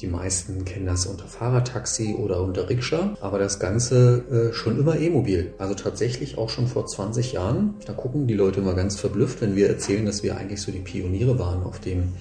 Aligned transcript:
Die 0.00 0.08
meisten 0.08 0.64
kennen 0.64 0.86
das 0.86 1.06
unter 1.06 1.26
Fahrradtaxi 1.26 2.14
oder 2.14 2.42
unter 2.42 2.68
Rikscha, 2.68 3.14
aber 3.20 3.38
das 3.38 3.60
Ganze 3.60 4.50
äh, 4.50 4.52
schon 4.52 4.78
immer 4.78 4.98
E-Mobil. 4.98 5.54
Also 5.58 5.74
tatsächlich 5.74 6.36
auch 6.36 6.50
schon 6.50 6.66
vor 6.66 6.86
20 6.86 7.32
Jahren. 7.32 7.76
Da 7.86 7.92
gucken 7.92 8.26
die 8.26 8.34
Leute 8.34 8.60
immer 8.60 8.74
ganz 8.74 8.98
verblüfft, 8.98 9.40
wenn 9.40 9.54
wir 9.54 9.68
erzählen, 9.68 10.04
dass 10.04 10.24
wir 10.24 10.36
eigentlich 10.36 10.62
so 10.62 10.72
die 10.72 10.80
Pioniere 10.80 11.38
waren 11.38 11.62
auf 11.62 11.78
dem 11.78 12.12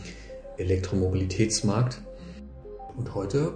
Elektromobilitätsmarkt. 0.57 2.01
Und 2.95 3.15
heute 3.15 3.53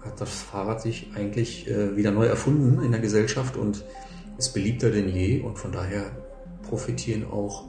hat 0.00 0.20
das 0.20 0.30
Fahrrad 0.30 0.80
sich 0.80 1.08
eigentlich 1.16 1.68
äh, 1.68 1.96
wieder 1.96 2.12
neu 2.12 2.26
erfunden 2.26 2.84
in 2.84 2.92
der 2.92 3.00
Gesellschaft 3.00 3.56
und 3.56 3.84
ist 4.38 4.54
beliebter 4.54 4.90
denn 4.90 5.08
je 5.08 5.40
und 5.40 5.58
von 5.58 5.72
daher 5.72 6.12
profitieren 6.62 7.24
auch 7.24 7.64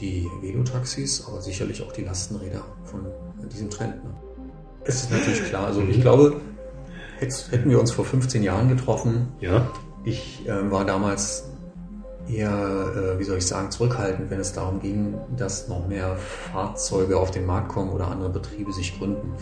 die 0.00 0.26
Velotaxis, 0.40 1.24
aber 1.26 1.40
sicherlich 1.40 1.82
auch 1.82 1.92
die 1.92 2.02
Lastenräder 2.02 2.64
von 2.84 3.06
diesem 3.50 3.70
Trend. 3.70 4.04
Ne? 4.04 4.10
Es 4.86 5.02
ist 5.02 5.10
natürlich 5.10 5.44
klar, 5.44 5.66
also 5.66 5.80
ich 5.82 6.00
glaube, 6.00 6.40
hätten 7.18 7.70
wir 7.70 7.80
uns 7.80 7.90
vor 7.90 8.04
15 8.04 8.42
Jahren 8.42 8.68
getroffen, 8.68 9.28
ja. 9.40 9.66
ich 10.04 10.46
äh, 10.46 10.70
war 10.70 10.84
damals 10.84 11.44
eher, 12.28 12.50
äh, 12.50 13.18
wie 13.18 13.24
soll 13.24 13.38
ich 13.38 13.46
sagen, 13.46 13.70
zurückhaltend, 13.70 14.30
wenn 14.30 14.40
es 14.40 14.52
darum 14.52 14.80
ging, 14.80 15.14
dass 15.36 15.68
noch 15.68 15.88
mehr 15.88 16.16
Fahrzeuge 16.16 17.16
auf 17.18 17.30
den 17.30 17.46
Markt 17.46 17.68
kommen 17.68 17.90
oder 17.90 18.08
andere 18.08 18.30
Betriebe 18.30 18.72
sich 18.72 18.98
gründen. 18.98 19.32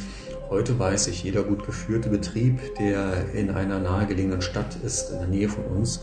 Heute 0.49 0.79
weiß 0.79 1.09
ich, 1.09 1.25
jeder 1.25 1.43
gut 1.43 1.67
geführte 1.67 2.09
Betrieb, 2.09 2.77
der 2.77 3.33
in 3.35 3.51
einer 3.51 3.79
nahegelegenen 3.79 4.43
Stadt 4.43 4.77
ist, 4.85 5.11
in 5.11 5.19
der 5.19 5.29
Nähe 5.29 5.49
von 5.49 5.65
uns, 5.65 6.03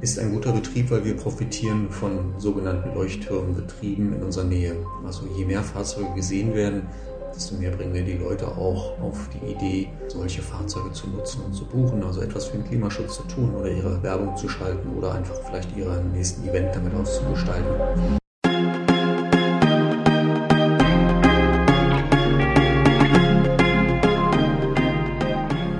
ist 0.00 0.18
ein 0.18 0.32
guter 0.32 0.52
Betrieb, 0.52 0.90
weil 0.90 1.04
wir 1.04 1.16
profitieren 1.16 1.90
von 1.90 2.34
sogenannten 2.38 2.92
Leuchtturmbetrieben 2.94 4.14
in 4.14 4.22
unserer 4.22 4.44
Nähe. 4.44 4.74
Also 5.06 5.26
je 5.36 5.44
mehr 5.44 5.62
Fahrzeuge 5.62 6.12
gesehen 6.14 6.54
werden, 6.54 6.88
desto 7.34 7.56
mehr 7.56 7.70
bringen 7.70 7.94
wir 7.94 8.04
die 8.04 8.18
Leute 8.18 8.46
auch 8.46 8.98
auf 9.00 9.28
die 9.32 9.52
Idee, 9.52 9.88
solche 10.08 10.42
Fahrzeuge 10.42 10.92
zu 10.92 11.08
nutzen 11.08 11.42
und 11.42 11.54
zu 11.54 11.64
buchen, 11.64 12.02
also 12.04 12.20
etwas 12.20 12.46
für 12.46 12.58
den 12.58 12.66
Klimaschutz 12.66 13.16
zu 13.16 13.22
tun 13.24 13.54
oder 13.54 13.70
ihre 13.70 14.02
Werbung 14.02 14.36
zu 14.36 14.48
schalten 14.48 14.96
oder 14.96 15.14
einfach 15.14 15.36
vielleicht 15.46 15.76
ihren 15.76 16.12
nächsten 16.12 16.46
Event 16.48 16.74
damit 16.74 16.94
auszugestalten. 16.94 18.18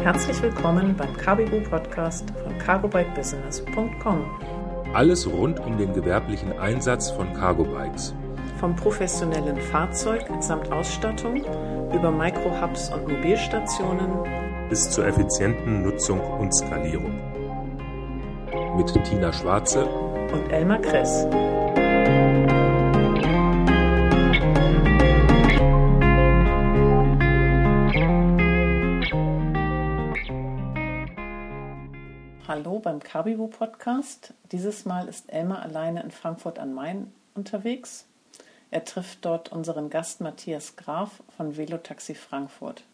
Herzlich 0.02 0.42
willkommen 0.42 0.96
beim 0.96 1.16
Carbigo 1.16 1.60
Podcast 1.60 2.30
von 2.42 2.58
cargobikebusiness.com. 2.58 4.24
Alles 4.94 5.26
rund 5.26 5.60
um 5.60 5.78
den 5.78 5.94
gewerblichen 5.94 6.52
Einsatz 6.58 7.10
von 7.10 7.32
Cargobikes. 7.32 8.14
Vom 8.62 8.76
professionellen 8.76 9.60
Fahrzeug 9.60 10.22
samt 10.38 10.70
Ausstattung 10.70 11.38
über 11.92 12.12
Microhubs 12.12 12.92
und 12.92 13.08
Mobilstationen 13.08 14.68
bis 14.68 14.88
zur 14.88 15.04
effizienten 15.04 15.82
Nutzung 15.82 16.20
und 16.20 16.54
Skalierung. 16.54 17.12
Mit 18.76 18.86
Tina 19.02 19.32
Schwarze 19.32 19.84
und 19.84 20.52
Elmar 20.52 20.78
Kress. 20.78 21.26
Hallo 32.46 32.78
beim 32.78 33.00
Carbivo 33.00 33.48
Podcast. 33.48 34.34
Dieses 34.52 34.84
Mal 34.84 35.08
ist 35.08 35.32
Elmar 35.32 35.62
alleine 35.62 36.04
in 36.04 36.12
Frankfurt 36.12 36.60
am 36.60 36.74
Main 36.74 37.12
unterwegs. 37.34 38.06
Er 38.72 38.86
trifft 38.86 39.26
dort 39.26 39.52
unseren 39.52 39.90
Gast 39.90 40.22
Matthias 40.22 40.76
Graf 40.76 41.22
von 41.36 41.58
Velotaxi 41.58 42.14
Frankfurt. 42.14 42.84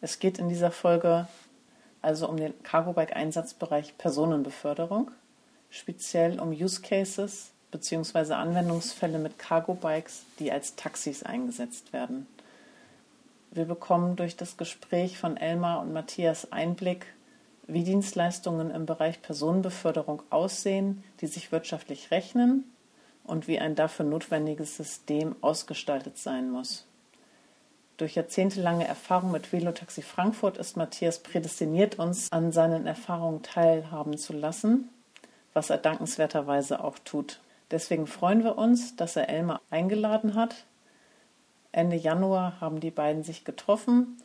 Es 0.00 0.20
geht 0.20 0.38
in 0.38 0.48
dieser 0.48 0.70
Folge 0.70 1.26
also 2.02 2.28
um 2.28 2.36
den 2.36 2.54
Cargobike-Einsatzbereich 2.62 3.98
Personenbeförderung, 3.98 5.10
speziell 5.70 6.38
um 6.38 6.50
Use 6.50 6.82
Cases 6.82 7.50
bzw. 7.72 8.34
Anwendungsfälle 8.34 9.18
mit 9.18 9.40
Cargobikes, 9.40 10.22
die 10.38 10.52
als 10.52 10.76
Taxis 10.76 11.24
eingesetzt 11.24 11.92
werden. 11.92 12.28
Wir 13.50 13.64
bekommen 13.64 14.14
durch 14.14 14.36
das 14.36 14.56
Gespräch 14.56 15.18
von 15.18 15.36
Elmar 15.36 15.80
und 15.80 15.92
Matthias 15.92 16.52
Einblick 16.52 17.06
wie 17.66 17.82
Dienstleistungen 17.82 18.70
im 18.70 18.86
Bereich 18.86 19.20
Personenbeförderung 19.20 20.22
aussehen, 20.30 21.02
die 21.20 21.26
sich 21.26 21.50
wirtschaftlich 21.50 22.12
rechnen 22.12 22.71
und 23.24 23.48
wie 23.48 23.58
ein 23.58 23.74
dafür 23.74 24.04
notwendiges 24.04 24.76
System 24.76 25.36
ausgestaltet 25.40 26.18
sein 26.18 26.50
muss. 26.50 26.86
Durch 27.96 28.14
jahrzehntelange 28.14 28.86
Erfahrung 28.86 29.30
mit 29.30 29.52
Velotaxi 29.52 30.02
Frankfurt 30.02 30.58
ist 30.58 30.76
Matthias 30.76 31.20
prädestiniert, 31.20 31.98
uns 31.98 32.32
an 32.32 32.50
seinen 32.50 32.86
Erfahrungen 32.86 33.42
teilhaben 33.42 34.18
zu 34.18 34.32
lassen, 34.32 34.88
was 35.52 35.70
er 35.70 35.78
dankenswerterweise 35.78 36.82
auch 36.82 36.98
tut. 36.98 37.40
Deswegen 37.70 38.06
freuen 38.06 38.44
wir 38.44 38.58
uns, 38.58 38.96
dass 38.96 39.16
er 39.16 39.28
Elmar 39.28 39.60
eingeladen 39.70 40.34
hat. 40.34 40.64
Ende 41.70 41.96
Januar 41.96 42.60
haben 42.60 42.80
die 42.80 42.90
beiden 42.90 43.22
sich 43.22 43.44
getroffen 43.44 44.18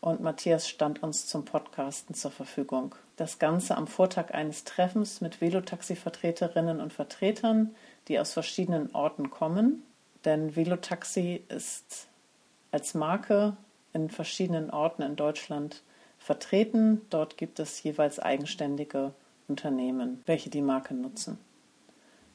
und 0.00 0.20
Matthias 0.20 0.68
stand 0.68 1.02
uns 1.02 1.26
zum 1.26 1.44
Podcasten 1.44 2.14
zur 2.14 2.32
Verfügung. 2.32 2.94
Das 3.16 3.38
Ganze 3.38 3.76
am 3.76 3.86
Vortag 3.86 4.34
eines 4.34 4.64
Treffens 4.64 5.20
mit 5.20 5.40
Velotaxi-Vertreterinnen 5.40 6.80
und 6.80 6.92
Vertretern, 6.92 7.74
die 8.08 8.18
aus 8.18 8.32
verschiedenen 8.32 8.94
Orten 8.94 9.30
kommen. 9.30 9.82
Denn 10.24 10.56
Velotaxi 10.56 11.42
ist 11.48 12.08
als 12.70 12.94
Marke 12.94 13.56
in 13.92 14.08
verschiedenen 14.10 14.70
Orten 14.70 15.02
in 15.02 15.16
Deutschland 15.16 15.82
vertreten. 16.18 17.02
Dort 17.10 17.36
gibt 17.36 17.58
es 17.58 17.82
jeweils 17.82 18.18
eigenständige 18.18 19.12
Unternehmen, 19.48 20.22
welche 20.26 20.50
die 20.50 20.62
Marke 20.62 20.94
nutzen. 20.94 21.38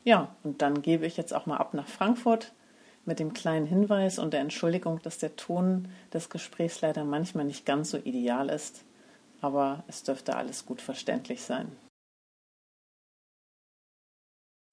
Ja, 0.03 0.35
und 0.43 0.61
dann 0.61 0.81
gebe 0.81 1.05
ich 1.05 1.17
jetzt 1.17 1.33
auch 1.33 1.45
mal 1.45 1.57
ab 1.57 1.73
nach 1.73 1.87
Frankfurt 1.87 2.53
mit 3.05 3.19
dem 3.19 3.33
kleinen 3.33 3.65
Hinweis 3.65 4.19
und 4.19 4.33
der 4.33 4.41
Entschuldigung, 4.41 5.01
dass 5.01 5.17
der 5.17 5.35
Ton 5.35 5.87
des 6.13 6.29
Gesprächs 6.29 6.81
leider 6.81 7.05
manchmal 7.05 7.45
nicht 7.45 7.65
ganz 7.65 7.91
so 7.91 7.97
ideal 7.97 8.49
ist, 8.49 8.83
aber 9.41 9.83
es 9.87 10.03
dürfte 10.03 10.35
alles 10.35 10.65
gut 10.65 10.81
verständlich 10.81 11.41
sein. 11.41 11.71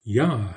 Ja, 0.03 0.53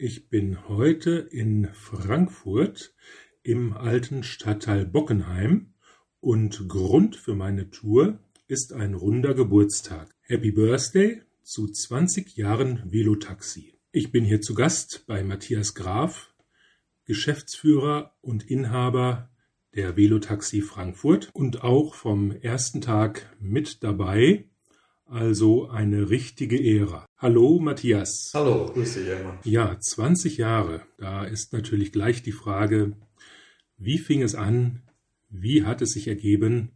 ich 0.00 0.28
bin 0.28 0.68
heute 0.68 1.10
in 1.10 1.70
Frankfurt 1.74 2.94
im 3.42 3.72
alten 3.72 4.22
Stadtteil 4.22 4.86
Bockenheim 4.86 5.74
und 6.20 6.68
Grund 6.68 7.16
für 7.16 7.34
meine 7.34 7.70
Tour 7.70 8.20
ist 8.46 8.72
ein 8.72 8.94
runder 8.94 9.34
Geburtstag. 9.34 10.14
Happy 10.20 10.52
Birthday 10.52 11.22
zu 11.42 11.66
20 11.66 12.36
Jahren 12.36 12.92
Velotaxi. 12.92 13.74
Ich 13.90 14.12
bin 14.12 14.24
hier 14.24 14.40
zu 14.40 14.54
Gast 14.54 15.02
bei 15.08 15.24
Matthias 15.24 15.74
Graf, 15.74 16.32
Geschäftsführer 17.04 18.14
und 18.20 18.48
Inhaber 18.48 19.30
der 19.74 19.96
Velotaxi 19.96 20.60
Frankfurt 20.60 21.28
und 21.32 21.64
auch 21.64 21.94
vom 21.94 22.30
ersten 22.30 22.80
Tag 22.80 23.36
mit 23.40 23.82
dabei. 23.82 24.48
Also 25.10 25.70
eine 25.70 26.10
richtige 26.10 26.62
Ära. 26.62 27.06
Hallo 27.16 27.58
Matthias. 27.60 28.30
Hallo, 28.34 28.66
grüß 28.66 28.92
dich 28.92 29.08
Emma. 29.08 29.40
Ja, 29.42 29.80
20 29.80 30.36
Jahre. 30.36 30.82
Da 30.98 31.24
ist 31.24 31.54
natürlich 31.54 31.92
gleich 31.92 32.22
die 32.22 32.32
Frage, 32.32 32.92
wie 33.78 33.96
fing 33.96 34.20
es 34.20 34.34
an? 34.34 34.82
Wie 35.30 35.64
hat 35.64 35.80
es 35.80 35.92
sich 35.92 36.08
ergeben? 36.08 36.72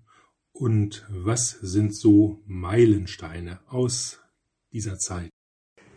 Und 0.53 1.07
was 1.11 1.59
sind 1.61 1.95
so 1.95 2.43
Meilensteine 2.47 3.61
aus 3.67 4.21
dieser 4.73 4.97
Zeit? 4.97 5.29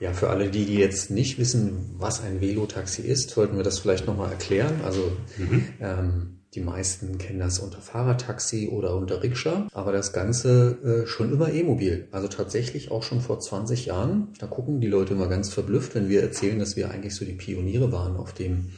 Ja, 0.02 0.12
für 0.12 0.30
alle 0.30 0.52
die, 0.52 0.66
die 0.66 0.76
jetzt 0.76 1.12
nicht 1.12 1.40
wissen, 1.40 1.96
was 2.00 2.22
ein 2.22 2.42
Velotaxi 2.42 3.04
ist, 3.04 3.30
sollten 3.30 3.56
wir 3.56 3.64
das 3.64 3.80
vielleicht 3.80 4.08
nochmal 4.08 4.32
erklären. 4.32 4.82
Also 4.84 5.16
mhm. 5.38 5.70
ähm, 5.80 6.45
die 6.56 6.62
meisten 6.62 7.18
kennen 7.18 7.40
das 7.40 7.60
unter 7.60 7.80
Fahrradtaxi 7.80 8.70
oder 8.70 8.96
unter 8.96 9.22
Rikscha, 9.22 9.68
aber 9.74 9.92
das 9.92 10.14
Ganze 10.14 11.04
äh, 11.04 11.08
schon 11.08 11.34
immer 11.34 11.52
E-Mobil. 11.52 12.08
Also 12.12 12.30
tatsächlich 12.30 12.92
auch 12.92 13.04
schon 13.04 13.20
vor 13.20 13.42
20 13.42 13.86
Jahren. 13.86 14.30
Da 14.40 14.48
gucken 14.48 14.80
die 14.80 14.88
Leute 14.88 15.14
immer 15.14 15.28
ganz 15.28 15.54
verblüfft, 15.54 15.96
wenn 15.96 16.08
wir 16.08 16.22
erzählen, 16.22 16.58
dass 16.58 16.78
wir 16.78 16.90
eigentlich 16.90 17.14
so 17.14 17.26
die 17.26 17.34
Pioniere 17.34 17.92
waren 17.92 18.16
auf 18.16 18.34
dem 18.34 18.72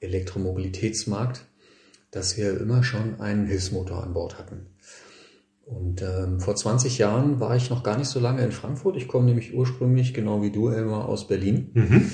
Elektromobilitätsmarkt, 0.00 1.46
dass 2.10 2.36
wir 2.36 2.60
immer 2.60 2.82
schon 2.82 3.20
einen 3.20 3.46
Hilfsmotor 3.46 4.04
an 4.04 4.12
Bord 4.12 4.38
hatten. 4.38 4.66
Und 5.64 6.02
ähm, 6.02 6.40
vor 6.40 6.54
20 6.54 6.98
Jahren 6.98 7.40
war 7.40 7.56
ich 7.56 7.70
noch 7.70 7.82
gar 7.82 7.96
nicht 7.96 8.08
so 8.08 8.20
lange 8.20 8.44
in 8.44 8.52
Frankfurt. 8.52 8.96
Ich 8.96 9.08
komme 9.08 9.24
nämlich 9.24 9.54
ursprünglich, 9.54 10.12
genau 10.12 10.42
wie 10.42 10.50
du, 10.50 10.68
Elmar, 10.68 11.08
aus 11.08 11.26
Berlin 11.26 11.70
mhm. 11.72 12.10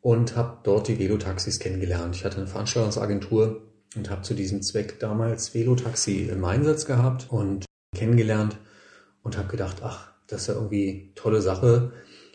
und 0.00 0.36
habe 0.36 0.60
dort 0.64 0.88
die 0.88 0.98
Velotaxis 0.98 1.58
kennengelernt. 1.58 2.16
Ich 2.16 2.24
hatte 2.24 2.38
eine 2.38 2.46
Veranstaltungsagentur 2.46 3.67
und 3.96 4.10
habe 4.10 4.22
zu 4.22 4.34
diesem 4.34 4.62
Zweck 4.62 4.98
damals 5.00 5.54
Velotaxi 5.54 6.28
im 6.30 6.44
Einsatz 6.44 6.84
gehabt 6.84 7.26
und 7.30 7.64
kennengelernt 7.94 8.58
und 9.22 9.36
habe 9.36 9.48
gedacht, 9.48 9.78
ach, 9.82 10.12
das 10.26 10.42
ist 10.42 10.46
ja 10.48 10.54
irgendwie 10.54 11.12
tolle 11.14 11.40
Sache. 11.40 11.92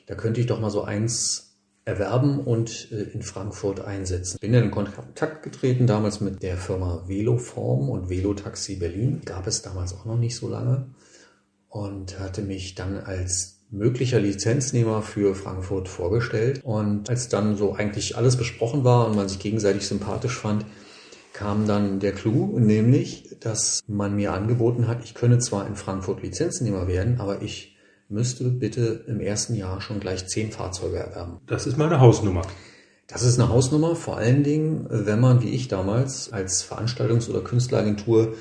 Da 0.08 0.16
könnte 0.16 0.42
ich 0.42 0.48
doch 0.48 0.60
mal 0.60 0.72
so 0.72 0.84
eins 0.84 1.54
erwerben 1.86 2.40
und 2.40 2.92
äh, 2.92 3.04
in 3.14 3.22
Frankfurt 3.22 3.82
einsetzen. 3.82 4.38
Bin 4.40 4.54
dann 4.54 4.66
in 4.66 4.72
Kontakt 4.72 5.44
getreten, 5.44 5.86
damals 5.86 6.22
mit 6.22 6.42
der 6.42 6.58
Firma 6.58 7.04
Veloform 7.08 7.90
und 7.90 8.10
Velotaxi 8.10 8.78
Berlin. 8.78 9.22
Gab 9.26 9.48
es 9.48 9.62
damals 9.62 9.94
auch 9.94 10.06
noch 10.06 10.18
nicht 10.18 10.36
so 10.36 10.50
lange. 10.50 10.88
Und 11.68 12.20
hatte 12.20 12.42
mich 12.42 12.76
dann 12.76 12.98
als 12.98 13.60
möglicher 13.70 14.20
Lizenznehmer 14.20 15.02
für 15.02 15.36
Frankfurt 15.36 15.90
vorgestellt. 15.90 16.62
Und 16.64 17.10
als 17.10 17.28
dann 17.28 17.58
so 17.58 17.74
eigentlich 17.74 18.16
alles 18.16 18.38
besprochen 18.38 18.84
war 18.84 19.08
und 19.08 19.16
man 19.16 19.28
sich 19.28 19.40
gegenseitig 19.40 19.86
sympathisch 19.86 20.38
fand, 20.38 20.66
kam 21.34 21.68
dann 21.68 22.00
der 22.00 22.14
Clou, 22.14 22.58
nämlich, 22.60 23.36
dass 23.40 23.82
man 23.88 24.16
mir 24.16 24.34
angeboten 24.34 24.88
hat, 24.88 25.04
ich 25.04 25.16
könne 25.16 25.40
zwar 25.40 25.68
in 25.68 25.76
Frankfurt 25.76 26.22
Lizenznehmer 26.22 26.88
werden, 26.88 27.20
aber 27.20 27.42
ich 27.42 27.76
müsste 28.08 28.46
bitte 28.46 29.04
im 29.08 29.20
ersten 29.20 29.56
Jahr 29.56 29.82
schon 29.82 30.00
gleich 30.00 30.28
zehn 30.28 30.52
Fahrzeuge 30.52 30.98
erwerben. 30.98 31.40
Das 31.48 31.66
ist 31.66 31.78
meine 31.78 32.00
Hausnummer. 32.00 32.44
Das 33.08 33.24
ist 33.24 33.40
eine 33.40 33.50
Hausnummer, 33.50 33.96
vor 33.96 34.18
allen 34.18 34.44
Dingen, 34.44 34.88
wenn 34.90 35.20
man, 35.20 35.42
wie 35.42 35.50
ich 35.50 35.68
damals, 35.68 36.32
als 36.32 36.64
Veranstaltungs- 36.64 37.30
oder 37.30 37.42
Künstleragentur 37.42 38.36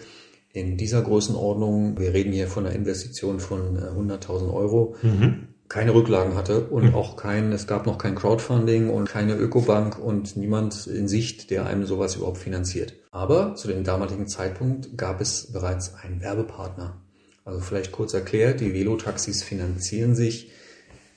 in 0.52 0.76
dieser 0.76 1.02
Größenordnung, 1.02 1.98
wir 1.98 2.12
reden 2.12 2.32
hier 2.32 2.46
von 2.46 2.66
einer 2.66 2.74
Investition 2.74 3.40
von 3.40 3.78
100.000 3.78 4.48
äh, 4.48 4.50
Euro, 4.50 4.94
mhm. 5.02 5.48
Keine 5.72 5.94
Rücklagen 5.94 6.34
hatte 6.34 6.66
und 6.66 6.90
mhm. 6.90 6.94
auch 6.94 7.16
kein, 7.16 7.50
es 7.50 7.66
gab 7.66 7.86
noch 7.86 7.96
kein 7.96 8.14
Crowdfunding 8.14 8.90
und 8.90 9.08
keine 9.08 9.36
Ökobank 9.36 9.98
und 9.98 10.36
niemand 10.36 10.86
in 10.86 11.08
Sicht, 11.08 11.48
der 11.48 11.64
einem 11.64 11.86
sowas 11.86 12.14
überhaupt 12.14 12.36
finanziert. 12.36 12.92
Aber 13.10 13.54
zu 13.54 13.69
dem 13.69 13.82
damaligen 13.82 14.26
Zeitpunkt 14.28 14.98
gab 14.98 15.22
es 15.22 15.50
bereits 15.50 15.94
einen 15.94 16.20
Werbepartner. 16.20 17.00
Also 17.46 17.60
vielleicht 17.60 17.90
kurz 17.90 18.12
erklärt, 18.12 18.60
die 18.60 18.74
Velotaxis 18.74 19.42
finanzieren 19.42 20.14
sich 20.14 20.50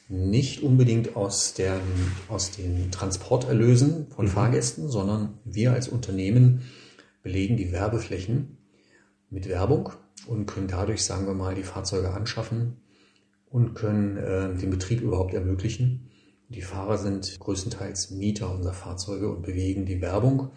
nicht 0.07 0.63
unbedingt 0.63 1.17
aus, 1.17 1.53
der, 1.53 1.77
aus 2.29 2.51
den 2.51 2.91
Transporterlösen 2.91 4.07
von 4.15 4.27
mhm. 4.27 4.29
Fahrgästen, 4.29 4.87
sondern 4.87 5.37
wir 5.43 5.73
als 5.73 5.89
Unternehmen 5.89 6.61
belegen 7.23 7.57
die 7.57 7.73
Werbeflächen 7.73 8.57
mit 9.29 9.49
Werbung 9.49 9.91
und 10.27 10.45
können 10.45 10.69
dadurch, 10.69 11.03
sagen 11.03 11.27
wir 11.27 11.33
mal, 11.33 11.55
die 11.55 11.63
Fahrzeuge 11.63 12.11
anschaffen 12.11 12.77
und 13.55 13.73
können 13.73 14.17
äh, 14.17 14.53
den 14.53 14.69
Betrieb 14.69 14.99
überhaupt 14.99 15.33
ermöglichen. 15.33 16.09
Die 16.49 16.61
Fahrer 16.61 16.97
sind 16.97 17.39
größtenteils 17.39 18.11
Mieter 18.11 18.53
unserer 18.53 18.73
Fahrzeuge 18.73 19.29
und 19.29 19.43
bewegen 19.43 19.85
die 19.85 20.01
Werbung 20.01 20.51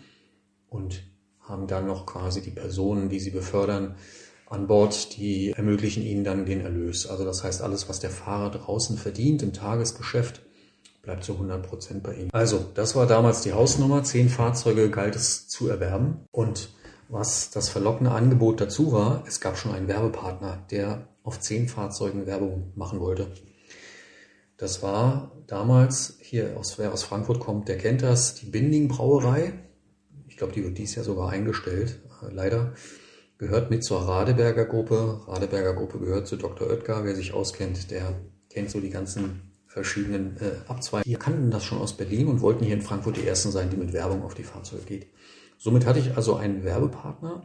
und 0.68 1.04
haben 1.38 1.68
dann 1.68 1.86
noch 1.86 2.06
quasi 2.06 2.42
die 2.42 2.50
Personen, 2.50 3.08
die 3.08 3.20
sie 3.20 3.30
befördern, 3.30 3.94
an 4.50 4.66
Bord, 4.66 5.16
die 5.16 5.52
ermöglichen 5.52 6.02
ihnen 6.02 6.24
dann 6.24 6.44
den 6.44 6.60
Erlös. 6.60 7.06
Also 7.06 7.24
das 7.24 7.44
heißt, 7.44 7.62
alles, 7.62 7.88
was 7.88 8.00
der 8.00 8.10
Fahrer 8.10 8.50
draußen 8.50 8.98
verdient 8.98 9.44
im 9.44 9.52
Tagesgeschäft, 9.52 10.42
bleibt 11.02 11.22
zu 11.22 11.34
100 11.34 11.62
Prozent 11.68 12.02
bei 12.02 12.14
ihm. 12.14 12.30
Also, 12.32 12.66
das 12.74 12.96
war 12.96 13.06
damals 13.06 13.42
die 13.42 13.52
Hausnummer. 13.52 14.02
Zehn 14.02 14.28
Fahrzeuge 14.28 14.90
galt 14.90 15.14
es 15.14 15.46
zu 15.46 15.68
erwerben. 15.68 16.24
Und 16.32 16.70
was 17.08 17.50
das 17.50 17.69
verlockende 17.69 18.12
Angebot 18.12 18.60
dazu 18.60 18.93
war, 18.93 19.25
es 19.26 19.40
gab 19.40 19.56
schon 19.56 19.72
einen 19.72 19.88
Werbepartner, 19.88 20.66
der 20.70 21.08
auf 21.22 21.40
zehn 21.40 21.69
Fahrzeugen 21.69 22.26
Werbung 22.26 22.72
machen 22.75 23.00
wollte. 23.00 23.28
Das 24.56 24.82
war 24.82 25.32
damals, 25.46 26.19
hier 26.20 26.56
aus, 26.58 26.78
wer 26.78 26.93
aus 26.93 27.05
Frankfurt 27.05 27.40
kommt, 27.40 27.69
der 27.69 27.78
kennt 27.78 28.02
das, 28.02 28.34
die 28.34 28.46
Binding 28.46 28.88
Brauerei. 28.88 29.52
Ich 30.26 30.37
glaube, 30.37 30.52
die 30.52 30.64
wird 30.64 30.76
dies 30.78 30.94
Jahr 30.94 31.05
sogar 31.05 31.31
eingestellt, 31.31 32.00
äh, 32.22 32.32
leider. 32.32 32.75
Gehört 33.38 33.70
mit 33.70 33.84
zur 33.84 34.00
Radeberger 34.00 34.64
Gruppe. 34.64 35.20
Radeberger 35.28 35.75
Gruppe 35.75 36.00
gehört 36.00 36.26
zu 36.26 36.37
Dr. 36.37 36.69
Oetker. 36.69 37.04
Wer 37.04 37.14
sich 37.14 37.32
auskennt, 37.32 37.93
der 37.93 38.20
kennt 38.50 38.69
so 38.69 38.81
die 38.81 38.90
ganzen 38.90 39.52
verschiedenen 39.69 40.37
äh, 40.38 40.69
Abzweigungen. 40.69 41.04
Die 41.08 41.14
kannten 41.14 41.50
das 41.52 41.62
schon 41.62 41.78
aus 41.78 41.96
Berlin 41.96 42.26
und 42.26 42.40
wollten 42.40 42.64
hier 42.64 42.75
in 42.75 42.82
Frankfurt 42.82 43.16
die 43.16 43.26
Ersten 43.26 43.52
sein, 43.52 43.70
die 43.70 43.76
mit 43.76 43.93
Werbung 43.93 44.25
auf 44.25 44.34
die 44.34 44.43
Fahrzeuge 44.43 44.82
geht. 44.82 45.06
Somit 45.58 45.87
hatte 45.87 45.99
ich 45.99 46.16
also 46.16 46.37
einen 46.37 46.64
Werbepartner, 46.64 47.43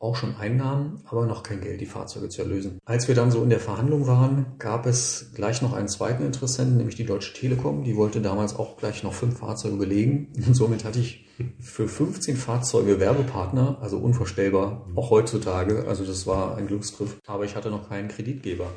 auch 0.00 0.14
schon 0.14 0.36
Einnahmen, 0.36 1.00
aber 1.06 1.26
noch 1.26 1.42
kein 1.42 1.60
Geld, 1.60 1.80
die 1.80 1.86
Fahrzeuge 1.86 2.28
zu 2.28 2.42
erlösen. 2.42 2.78
Als 2.84 3.08
wir 3.08 3.16
dann 3.16 3.32
so 3.32 3.42
in 3.42 3.50
der 3.50 3.58
Verhandlung 3.58 4.06
waren, 4.06 4.46
gab 4.58 4.86
es 4.86 5.32
gleich 5.34 5.60
noch 5.60 5.72
einen 5.72 5.88
zweiten 5.88 6.24
Interessenten, 6.24 6.76
nämlich 6.76 6.94
die 6.94 7.04
Deutsche 7.04 7.34
Telekom. 7.34 7.82
Die 7.82 7.96
wollte 7.96 8.20
damals 8.20 8.54
auch 8.56 8.76
gleich 8.76 9.02
noch 9.02 9.12
fünf 9.12 9.38
Fahrzeuge 9.38 9.76
belegen. 9.76 10.32
Und 10.46 10.54
somit 10.54 10.84
hatte 10.84 11.00
ich 11.00 11.26
für 11.58 11.88
15 11.88 12.36
Fahrzeuge 12.36 13.00
Werbepartner, 13.00 13.78
also 13.80 13.98
unvorstellbar, 13.98 14.86
auch 14.94 15.10
heutzutage. 15.10 15.86
Also 15.88 16.04
das 16.04 16.26
war 16.28 16.56
ein 16.56 16.68
Glücksgriff. 16.68 17.16
Aber 17.26 17.44
ich 17.44 17.56
hatte 17.56 17.70
noch 17.70 17.88
keinen 17.88 18.06
Kreditgeber. 18.06 18.70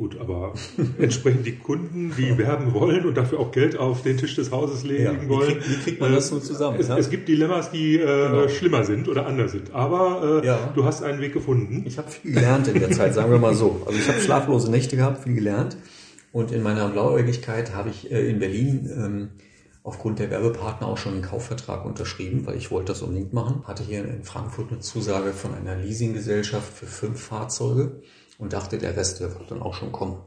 Gut, 0.00 0.18
aber 0.18 0.54
entsprechend 0.98 1.44
die 1.44 1.56
Kunden, 1.56 2.14
die 2.16 2.38
werben 2.38 2.72
wollen 2.72 3.04
und 3.04 3.18
dafür 3.18 3.38
auch 3.38 3.52
Geld 3.52 3.76
auf 3.76 4.00
den 4.00 4.16
Tisch 4.16 4.34
des 4.34 4.50
Hauses 4.50 4.82
legen 4.82 5.18
ja, 5.24 5.28
wollen. 5.28 5.58
Wie, 5.58 5.72
wie 5.72 5.76
kriegt 5.76 6.00
man 6.00 6.10
das 6.10 6.30
nur 6.30 6.42
zusammen? 6.42 6.80
Es, 6.80 6.88
ja? 6.88 6.96
es 6.96 7.10
gibt 7.10 7.28
Dilemmas, 7.28 7.70
die 7.70 7.96
äh, 7.96 8.30
genau. 8.30 8.48
schlimmer 8.48 8.84
sind 8.84 9.08
oder 9.08 9.26
anders 9.26 9.52
sind. 9.52 9.74
Aber 9.74 10.40
äh, 10.42 10.46
ja. 10.46 10.72
du 10.74 10.86
hast 10.86 11.02
einen 11.02 11.20
Weg 11.20 11.34
gefunden. 11.34 11.82
Ich 11.84 11.98
habe 11.98 12.08
viel 12.08 12.32
gelernt 12.32 12.66
in 12.68 12.80
der 12.80 12.90
Zeit, 12.92 13.12
sagen 13.12 13.30
wir 13.30 13.38
mal 13.38 13.52
so. 13.52 13.82
Also 13.84 13.98
ich 13.98 14.08
habe 14.08 14.18
schlaflose 14.20 14.70
Nächte 14.70 14.96
gehabt, 14.96 15.22
viel 15.22 15.34
gelernt. 15.34 15.76
Und 16.32 16.50
in 16.50 16.62
meiner 16.62 16.88
Blauäugigkeit 16.88 17.74
habe 17.74 17.90
ich 17.90 18.10
äh, 18.10 18.26
in 18.26 18.38
Berlin 18.38 18.90
ähm, 18.96 19.28
aufgrund 19.82 20.18
der 20.18 20.30
Werbepartner 20.30 20.88
auch 20.88 20.96
schon 20.96 21.12
einen 21.12 21.22
Kaufvertrag 21.22 21.84
unterschrieben, 21.84 22.46
weil 22.46 22.56
ich 22.56 22.70
wollte 22.70 22.92
das 22.92 23.02
unbedingt 23.02 23.34
machen. 23.34 23.64
Hatte 23.66 23.82
hier 23.82 24.02
in 24.02 24.24
Frankfurt 24.24 24.70
eine 24.70 24.80
Zusage 24.80 25.34
von 25.34 25.52
einer 25.52 25.76
Leasinggesellschaft 25.76 26.72
für 26.72 26.86
fünf 26.86 27.20
Fahrzeuge 27.20 28.00
und 28.40 28.52
dachte, 28.52 28.78
der 28.78 28.96
Rest 28.96 29.20
wird 29.20 29.32
dann 29.48 29.62
auch 29.62 29.74
schon 29.74 29.92
kommen. 29.92 30.18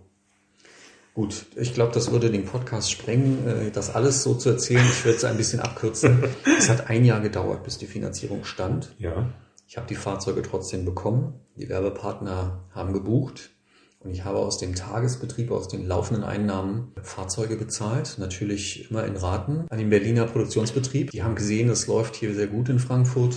Gut, 1.14 1.46
ich 1.56 1.74
glaube, 1.74 1.92
das 1.94 2.12
würde 2.12 2.32
den 2.32 2.46
Podcast 2.46 2.90
sprengen, 2.92 3.48
äh, 3.48 3.72
das 3.72 3.94
alles 3.94 4.24
so 4.24 4.34
zu 4.34 4.50
erzählen. 4.50 4.84
Ich 4.84 5.06
werde 5.06 5.18
es 5.18 5.24
ein 5.26 5.38
bisschen 5.38 5.60
abkürzen. 5.60 6.24
Es 6.58 6.70
hat 6.70 6.90
ein 6.90 7.06
Jahr 7.06 7.20
gedauert, 7.20 7.64
bis 7.64 7.78
die 7.78 7.86
Finanzierung 7.86 8.46
stand. 8.46 8.96
Ja. 8.98 9.30
Ich 9.68 9.78
habe 9.78 9.88
die 9.88 9.96
Fahrzeuge 9.96 10.42
trotzdem 10.42 10.86
bekommen. 10.86 11.40
Die 11.56 11.70
Werbepartner 11.70 12.64
haben 12.72 12.94
gebucht. 12.94 13.52
Und 14.00 14.12
ich 14.12 14.26
habe 14.26 14.40
aus 14.40 14.58
dem 14.58 14.76
Tagesbetrieb, 14.76 15.52
aus 15.52 15.68
den 15.68 15.88
laufenden 15.88 16.24
Einnahmen 16.24 16.92
Fahrzeuge 17.02 17.56
bezahlt. 17.56 18.16
Natürlich 18.18 18.90
immer 18.90 19.06
in 19.06 19.16
Raten 19.16 19.66
an 19.70 19.78
den 19.78 19.90
Berliner 19.90 20.26
Produktionsbetrieb. 20.26 21.12
Die 21.12 21.24
haben 21.24 21.36
gesehen, 21.36 21.70
es 21.70 21.88
läuft 21.88 22.16
hier 22.16 22.34
sehr 22.34 22.48
gut 22.48 22.70
in 22.70 22.80
Frankfurt 22.80 23.36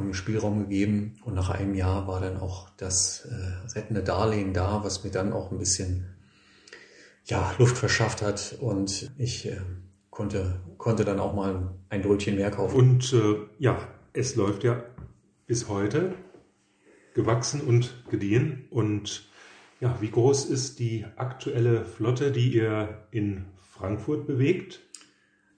haben 0.00 0.14
Spielraum 0.14 0.60
gegeben 0.60 1.16
und 1.24 1.34
nach 1.34 1.50
einem 1.50 1.74
Jahr 1.74 2.06
war 2.06 2.20
dann 2.20 2.38
auch 2.38 2.70
das 2.76 3.26
äh, 3.26 3.76
rettende 3.76 4.02
Darlehen 4.02 4.54
da, 4.54 4.82
was 4.82 5.04
mir 5.04 5.10
dann 5.10 5.32
auch 5.32 5.52
ein 5.52 5.58
bisschen 5.58 6.06
ja, 7.26 7.54
Luft 7.58 7.76
verschafft 7.76 8.22
hat 8.22 8.56
und 8.60 9.10
ich 9.18 9.46
äh, 9.46 9.60
konnte, 10.08 10.60
konnte 10.78 11.04
dann 11.04 11.20
auch 11.20 11.34
mal 11.34 11.74
ein 11.90 12.02
Brötchen 12.02 12.36
mehr 12.36 12.50
kaufen. 12.50 12.76
Und 12.76 13.12
äh, 13.12 13.36
ja, 13.58 13.78
es 14.12 14.36
läuft 14.36 14.64
ja 14.64 14.82
bis 15.46 15.68
heute 15.68 16.14
gewachsen 17.14 17.60
und 17.60 18.04
gediehen 18.08 18.66
und 18.70 19.28
ja, 19.80 19.96
wie 20.00 20.10
groß 20.10 20.46
ist 20.46 20.78
die 20.78 21.06
aktuelle 21.16 21.84
Flotte, 21.84 22.32
die 22.32 22.54
ihr 22.54 23.06
in 23.10 23.46
Frankfurt 23.70 24.26
bewegt? 24.26 24.80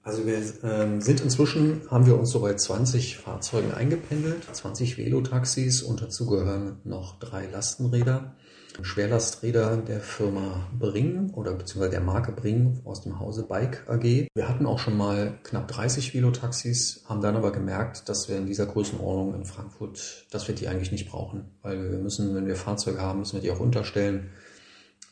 Also 0.04 0.26
wir 0.26 0.42
ähm, 0.64 1.00
sind 1.00 1.20
inzwischen, 1.20 1.82
haben 1.88 2.06
wir 2.06 2.18
uns 2.18 2.30
so 2.30 2.40
bei 2.40 2.54
20 2.54 3.18
Fahrzeugen 3.18 3.72
eingependelt, 3.72 4.44
20 4.50 4.98
Velotaxis 4.98 5.80
und 5.80 6.02
dazu 6.02 6.26
gehören 6.26 6.80
noch 6.82 7.20
drei 7.20 7.46
Lastenräder, 7.46 8.34
Schwerlasträder 8.82 9.76
der 9.76 10.00
Firma 10.00 10.66
Bring 10.76 11.30
oder 11.34 11.52
beziehungsweise 11.52 11.92
der 11.92 12.00
Marke 12.00 12.32
Bring 12.32 12.80
aus 12.84 13.02
dem 13.02 13.20
Hause 13.20 13.44
Bike 13.44 13.88
AG. 13.88 14.28
Wir 14.34 14.48
hatten 14.48 14.66
auch 14.66 14.80
schon 14.80 14.96
mal 14.96 15.38
knapp 15.44 15.68
30 15.68 16.14
Velotaxis, 16.14 17.04
haben 17.08 17.20
dann 17.20 17.36
aber 17.36 17.52
gemerkt, 17.52 18.08
dass 18.08 18.28
wir 18.28 18.38
in 18.38 18.46
dieser 18.46 18.66
Größenordnung 18.66 19.34
in 19.34 19.44
Frankfurt, 19.44 20.26
dass 20.32 20.48
wir 20.48 20.56
die 20.56 20.66
eigentlich 20.66 20.90
nicht 20.90 21.08
brauchen, 21.08 21.44
weil 21.62 21.92
wir 21.92 21.98
müssen, 21.98 22.34
wenn 22.34 22.46
wir 22.46 22.56
Fahrzeuge 22.56 23.00
haben, 23.00 23.20
müssen 23.20 23.34
wir 23.34 23.42
die 23.42 23.52
auch 23.52 23.60
unterstellen 23.60 24.30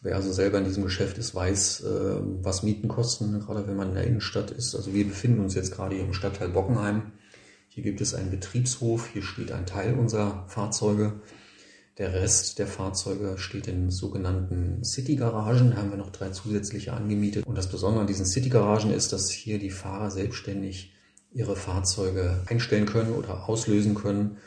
Wer 0.03 0.17
also 0.17 0.33
selber 0.33 0.59
in 0.59 0.65
diesem 0.65 0.85
Geschäft 0.85 1.19
ist, 1.19 1.35
weiß, 1.35 1.81
äh, 1.81 2.17
was 2.43 2.63
Mieten 2.63 2.89
kosten, 2.89 3.39
gerade 3.41 3.67
wenn 3.67 3.77
man 3.77 3.91
in 3.91 3.95
der 3.95 4.07
Innenstadt 4.07 4.51
ist. 4.51 4.75
Also 4.75 4.95
wir 4.95 5.07
befinden 5.07 5.41
uns 5.41 5.55
jetzt 5.55 5.73
gerade 5.73 5.95
hier 5.95 6.05
im 6.05 6.15
Stadtteil 6.15 6.49
Bockenheim. 6.49 7.13
Hier 7.69 7.85
gibt 7.85 8.01
es 8.01 8.15
einen 8.15 8.31
Betriebshof, 8.31 9.09
hier 9.13 9.23
steht 9.23 9.53
ein 9.53 9.67
Teil 9.67 9.95
unserer 9.95 10.47
Fahrzeuge. 10.49 11.21
Der 11.99 12.15
Rest 12.15 12.59
der 12.59 12.67
Fahrzeuge 12.67 13.37
steht 13.37 13.69
in 13.69 13.91
sogenannten 13.91 14.83
City-Garagen. 14.83 15.73
Da 15.73 15.77
haben 15.77 15.91
wir 15.91 15.99
noch 15.99 16.11
drei 16.11 16.31
zusätzliche 16.31 16.95
angemietet. 16.95 17.47
Und 17.47 17.59
das 17.59 17.69
Besondere 17.69 18.01
an 18.01 18.07
diesen 18.07 18.25
City-Garagen 18.25 18.91
ist, 18.91 19.13
dass 19.13 19.31
hier 19.31 19.59
die 19.59 19.71
Fahrer 19.71 20.11
selbstständig 20.11 20.95
ihre 21.31 21.57
Fahrzeuge 21.57 22.43
einstellen 22.47 22.87
können 22.87 23.13
oder 23.13 23.49
auslösen 23.49 23.95
können. 23.95 24.39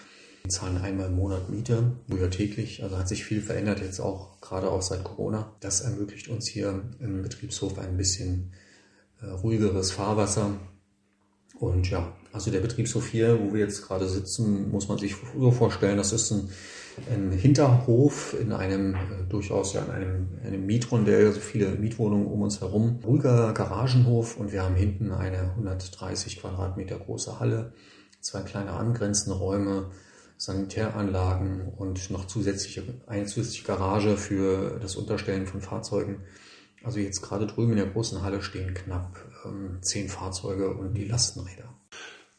Zahlen 0.49 0.77
einmal 0.77 1.07
im 1.07 1.15
Monat 1.15 1.49
Miete, 1.49 1.93
früher 2.09 2.29
täglich. 2.29 2.83
Also 2.83 2.97
hat 2.97 3.07
sich 3.07 3.23
viel 3.23 3.41
verändert 3.41 3.79
jetzt 3.79 4.01
auch, 4.01 4.41
gerade 4.41 4.69
auch 4.69 4.81
seit 4.81 5.05
Corona. 5.05 5.55
Das 5.61 5.79
ermöglicht 5.79 6.27
uns 6.27 6.47
hier 6.47 6.83
im 6.99 7.21
Betriebshof 7.21 7.79
ein 7.79 7.95
bisschen 7.95 8.51
äh, 9.21 9.27
ruhigeres 9.27 9.91
Fahrwasser. 9.91 10.51
Und 11.59 11.89
ja, 11.89 12.13
Also 12.33 12.51
der 12.51 12.59
Betriebshof 12.59 13.07
hier, 13.07 13.39
wo 13.39 13.53
wir 13.53 13.61
jetzt 13.61 13.87
gerade 13.87 14.09
sitzen, 14.09 14.69
muss 14.69 14.89
man 14.89 14.97
sich 14.97 15.15
so 15.37 15.51
vorstellen, 15.51 15.95
das 15.95 16.11
ist 16.11 16.31
ein, 16.31 16.49
ein 17.09 17.31
Hinterhof 17.31 18.35
in 18.37 18.51
einem 18.51 18.95
äh, 18.95 18.97
durchaus 19.29 19.73
ja 19.73 19.83
in 19.83 19.91
einem, 19.91 20.27
einem 20.43 20.65
Mietrondell, 20.65 21.27
also 21.27 21.39
viele 21.39 21.69
Mietwohnungen 21.75 22.27
um 22.27 22.41
uns 22.41 22.59
herum. 22.59 22.99
Ruhiger 23.05 23.53
Garagenhof 23.53 24.35
und 24.35 24.51
wir 24.51 24.63
haben 24.63 24.75
hinten 24.75 25.11
eine 25.11 25.51
130 25.51 26.41
Quadratmeter 26.41 26.97
große 26.97 27.39
Halle, 27.39 27.71
zwei 28.19 28.41
kleine 28.41 28.71
angrenzende 28.71 29.37
Räume, 29.37 29.91
Sanitäranlagen 30.37 31.69
und 31.69 32.09
noch 32.09 32.25
zusätzliche, 32.25 32.83
eine 33.07 33.25
zusätzliche 33.25 33.65
Garage 33.65 34.17
für 34.17 34.79
das 34.79 34.95
Unterstellen 34.95 35.45
von 35.45 35.61
Fahrzeugen. 35.61 36.23
Also 36.83 36.99
jetzt 36.99 37.21
gerade 37.21 37.47
drüben 37.47 37.71
in 37.71 37.77
der 37.77 37.87
großen 37.87 38.21
Halle 38.23 38.41
stehen 38.41 38.73
knapp 38.73 39.17
ähm, 39.45 39.77
zehn 39.81 40.09
Fahrzeuge 40.09 40.73
und 40.73 40.93
die 40.95 41.05
Lastenräder. 41.05 41.73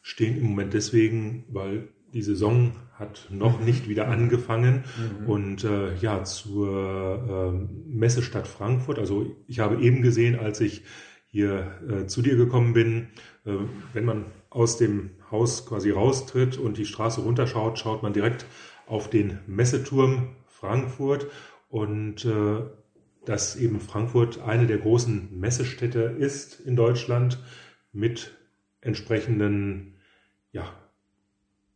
Stehen 0.01 0.37
im 0.37 0.43
Moment 0.49 0.73
deswegen, 0.73 1.45
weil 1.49 1.89
die 2.13 2.21
Saison 2.21 2.75
hat 2.93 3.27
noch 3.29 3.59
nicht 3.59 3.89
wieder 3.89 4.07
angefangen 4.07 4.85
mhm. 4.97 5.27
und 5.27 5.63
äh, 5.63 5.95
ja 5.95 6.23
zur 6.23 7.53
äh, 7.53 7.89
Messestadt 7.89 8.47
Frankfurt. 8.47 8.99
Also 8.99 9.35
ich 9.47 9.59
habe 9.59 9.81
eben 9.81 10.01
gesehen, 10.01 10.39
als 10.39 10.61
ich 10.61 10.83
hier 11.25 11.81
äh, 11.89 12.07
zu 12.07 12.21
dir 12.21 12.37
gekommen 12.37 12.73
bin, 12.73 13.09
äh, 13.45 13.55
wenn 13.93 14.05
man 14.05 14.25
aus 14.49 14.77
dem 14.77 15.11
Haus 15.31 15.65
quasi 15.65 15.91
raustritt 15.91 16.57
und 16.57 16.77
die 16.77 16.85
Straße 16.85 17.21
runterschaut, 17.21 17.79
schaut 17.79 18.03
man 18.03 18.13
direkt 18.13 18.45
auf 18.87 19.09
den 19.09 19.39
Messeturm 19.47 20.35
Frankfurt 20.45 21.27
und 21.69 22.25
äh, 22.25 22.61
dass 23.25 23.55
eben 23.55 23.79
Frankfurt 23.79 24.41
eine 24.41 24.67
der 24.67 24.77
großen 24.77 25.39
Messestädte 25.39 26.01
ist 26.01 26.59
in 26.59 26.75
Deutschland 26.75 27.43
mit 27.91 28.35
entsprechenden 28.81 29.95
ja, 30.51 30.65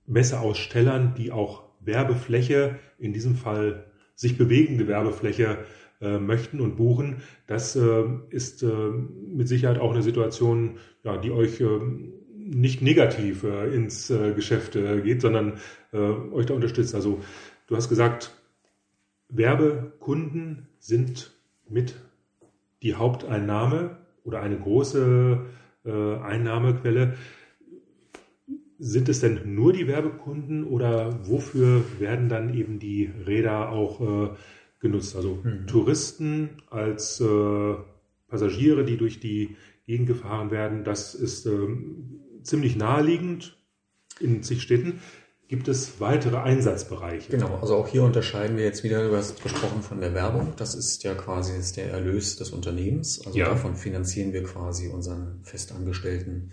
Messeausstellern, 0.05 1.15
die 1.17 1.31
auch 1.31 1.63
Werbefläche, 1.79 2.79
in 2.97 3.13
diesem 3.13 3.35
Fall 3.35 3.91
sich 4.15 4.37
bewegende 4.37 4.87
Werbefläche 4.87 5.65
äh, 6.01 6.19
möchten 6.19 6.61
und 6.61 6.75
buchen. 6.75 7.23
Das 7.47 7.75
äh, 7.75 8.03
ist 8.29 8.63
äh, 8.63 8.67
mit 8.67 9.47
Sicherheit 9.47 9.79
auch 9.79 9.91
eine 9.91 10.03
Situation, 10.03 10.77
ja, 11.03 11.17
die 11.17 11.31
euch 11.31 11.61
ähm, 11.61 12.13
nicht 12.49 12.81
negativ 12.81 13.43
äh, 13.43 13.73
ins 13.73 14.09
äh, 14.09 14.33
Geschäft 14.33 14.75
äh, 14.75 15.01
geht, 15.01 15.21
sondern 15.21 15.53
euch 15.91 16.45
da 16.45 16.53
unterstützt. 16.53 16.93
Also 16.93 17.19
du 17.65 17.75
hast 17.75 17.89
gesagt, 17.89 18.31
Werbekunden 19.27 20.67
sind 20.77 21.31
mit 21.67 21.95
die 22.83 22.93
Haupteinnahme 22.93 23.97
oder 24.23 24.39
eine 24.41 24.59
große 24.59 25.47
Einnahmequelle. 25.83 27.15
Sind 28.77 29.09
es 29.09 29.21
denn 29.21 29.55
nur 29.55 29.73
die 29.73 29.87
Werbekunden 29.87 30.63
oder 30.63 31.27
wofür 31.27 31.83
werden 31.97 32.29
dann 32.29 32.53
eben 32.53 32.77
die 32.77 33.09
Räder 33.25 33.71
auch 33.71 34.37
genutzt? 34.79 35.15
Also 35.15 35.39
mhm. 35.43 35.65
Touristen 35.65 36.49
als 36.69 37.17
Passagiere, 38.27 38.85
die 38.85 38.97
durch 38.97 39.19
die 39.19 39.55
Gegend 39.87 40.07
gefahren 40.07 40.51
werden, 40.51 40.83
das 40.83 41.15
ist 41.15 41.47
ähm, 41.47 42.19
ziemlich 42.49 42.75
naheliegend 42.75 43.57
in 44.19 44.43
zig 44.43 44.61
Städten. 44.61 45.01
Gibt 45.47 45.67
es 45.67 45.99
weitere 45.99 46.37
Einsatzbereiche? 46.37 47.31
Genau, 47.31 47.57
also 47.59 47.75
auch 47.75 47.87
hier 47.87 48.03
unterscheiden 48.03 48.55
wir 48.55 48.65
jetzt 48.65 48.83
wieder, 48.83 49.09
du 49.09 49.15
hast 49.15 49.41
gesprochen 49.41 49.81
von 49.81 49.99
der 49.99 50.13
Werbung. 50.13 50.53
Das 50.57 50.75
ist 50.75 51.03
ja 51.03 51.15
quasi 51.15 51.57
ist 51.57 51.75
der 51.75 51.91
Erlös 51.91 52.35
des 52.35 52.51
Unternehmens. 52.51 53.25
Also 53.25 53.39
ja. 53.39 53.45
davon 53.45 53.75
finanzieren 53.75 54.31
wir 54.31 54.43
quasi 54.43 54.89
unseren 54.89 55.39
festangestellten 55.43 56.51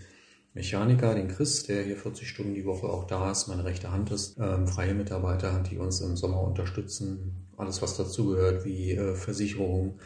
Mechaniker, 0.55 1.13
den 1.13 1.27
Chris, 1.27 1.63
der 1.63 1.83
hier 1.83 1.95
40 1.95 2.27
Stunden 2.27 2.55
die 2.55 2.65
Woche 2.65 2.87
auch 2.87 3.03
da 3.03 3.31
ist, 3.31 3.47
meine 3.47 3.63
rechte 3.63 3.91
Hand 3.91 4.09
ist, 4.09 4.39
ähm, 4.39 4.67
freie 4.67 4.95
Mitarbeiter, 4.95 5.61
die 5.61 5.77
uns 5.77 6.01
im 6.01 6.17
Sommer 6.17 6.41
unterstützen. 6.41 7.47
Alles, 7.55 7.83
was 7.83 7.95
dazugehört, 7.95 8.65
wie 8.65 8.93
äh, 8.93 9.13
Versicherung, 9.13 9.99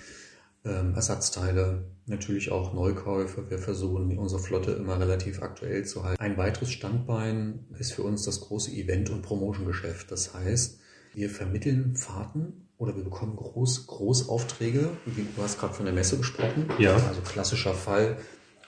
ähm, 0.65 0.93
Ersatzteile, 0.93 1.85
natürlich 2.11 2.51
auch 2.51 2.73
Neukäufe. 2.73 3.49
Wir 3.49 3.57
versuchen, 3.57 4.17
unsere 4.19 4.41
Flotte 4.41 4.71
immer 4.73 4.99
relativ 4.99 5.41
aktuell 5.41 5.83
zu 5.85 6.03
halten. 6.03 6.21
Ein 6.21 6.37
weiteres 6.37 6.71
Standbein 6.71 7.65
ist 7.79 7.93
für 7.93 8.03
uns 8.03 8.23
das 8.23 8.41
große 8.41 8.71
Event- 8.71 9.09
und 9.09 9.23
Promotion-Geschäft. 9.23 10.11
Das 10.11 10.35
heißt, 10.35 10.79
wir 11.13 11.29
vermitteln 11.29 11.95
Fahrten 11.95 12.67
oder 12.77 12.95
wir 12.95 13.03
bekommen 13.03 13.35
Groß, 13.35 13.87
Großaufträge. 13.87 14.89
Du 15.35 15.41
hast 15.41 15.59
gerade 15.59 15.73
von 15.73 15.85
der 15.85 15.93
Messe 15.93 16.17
gesprochen. 16.17 16.69
Ja. 16.77 16.95
Also 16.95 17.21
klassischer 17.21 17.73
Fall, 17.73 18.17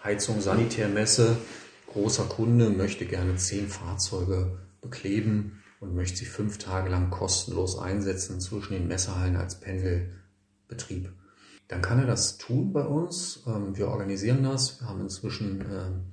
Heizung, 0.04 0.42
Sanitärmesse. 0.42 1.38
Großer 1.88 2.24
Kunde 2.24 2.70
möchte 2.72 3.06
gerne 3.06 3.36
zehn 3.36 3.68
Fahrzeuge 3.68 4.58
bekleben 4.82 5.64
und 5.80 5.94
möchte 5.94 6.18
sie 6.18 6.26
fünf 6.26 6.58
Tage 6.58 6.90
lang 6.90 7.12
kostenlos 7.12 7.78
einsetzen 7.78 8.40
zwischen 8.40 8.74
den 8.74 8.88
Messehallen 8.88 9.36
als 9.36 9.60
Pendelbetrieb 9.60 11.12
dann 11.74 11.82
kann 11.82 11.98
er 11.98 12.06
das 12.06 12.38
tun 12.38 12.72
bei 12.72 12.86
uns. 12.86 13.44
Ähm, 13.48 13.76
wir 13.76 13.88
organisieren 13.88 14.44
das. 14.44 14.80
Wir 14.80 14.88
haben 14.88 15.02
inzwischen 15.02 15.62
ähm, 15.62 16.04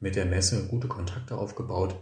mit 0.00 0.16
der 0.16 0.24
Messe 0.24 0.66
gute 0.68 0.88
Kontakte 0.88 1.36
aufgebaut. 1.36 1.94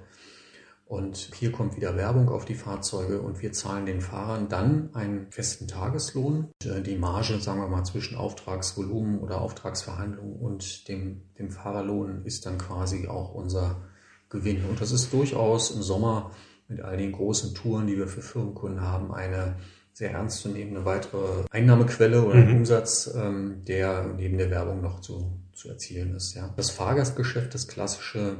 Und 0.86 1.16
hier 1.34 1.50
kommt 1.50 1.76
wieder 1.76 1.96
Werbung 1.96 2.28
auf 2.28 2.44
die 2.44 2.54
Fahrzeuge 2.54 3.20
und 3.20 3.42
wir 3.42 3.52
zahlen 3.52 3.86
den 3.86 4.00
Fahrern 4.00 4.48
dann 4.48 4.94
einen 4.94 5.30
festen 5.32 5.66
Tageslohn. 5.66 6.48
Äh, 6.64 6.80
die 6.80 6.96
Marge, 6.96 7.40
sagen 7.40 7.60
wir 7.60 7.66
mal, 7.66 7.82
zwischen 7.82 8.16
Auftragsvolumen 8.16 9.18
oder 9.18 9.40
Auftragsverhandlungen 9.40 10.36
und 10.36 10.86
dem, 10.86 11.22
dem 11.40 11.50
Fahrerlohn 11.50 12.24
ist 12.24 12.46
dann 12.46 12.56
quasi 12.56 13.08
auch 13.08 13.34
unser 13.34 13.82
Gewinn. 14.28 14.64
Und 14.64 14.80
das 14.80 14.92
ist 14.92 15.12
durchaus 15.12 15.72
im 15.72 15.82
Sommer 15.82 16.30
mit 16.68 16.82
all 16.82 16.96
den 16.96 17.10
großen 17.10 17.52
Touren, 17.52 17.88
die 17.88 17.96
wir 17.96 18.06
für 18.06 18.22
Firmenkunden 18.22 18.80
haben, 18.80 19.12
eine 19.12 19.56
sehr 19.98 20.12
ernst 20.12 20.42
zu 20.42 20.48
nehmen, 20.48 20.76
eine 20.76 20.84
weitere 20.84 21.44
Einnahmequelle 21.50 22.22
oder 22.22 22.36
mhm. 22.36 22.58
Umsatz, 22.58 23.12
ähm, 23.16 23.64
der 23.66 24.04
neben 24.16 24.38
der 24.38 24.48
Werbung 24.48 24.80
noch 24.80 25.00
zu, 25.00 25.40
zu 25.52 25.68
erzielen 25.68 26.14
ist. 26.14 26.36
Ja. 26.36 26.54
Das 26.56 26.70
Fahrgastgeschäft, 26.70 27.52
das 27.52 27.66
klassische, 27.66 28.36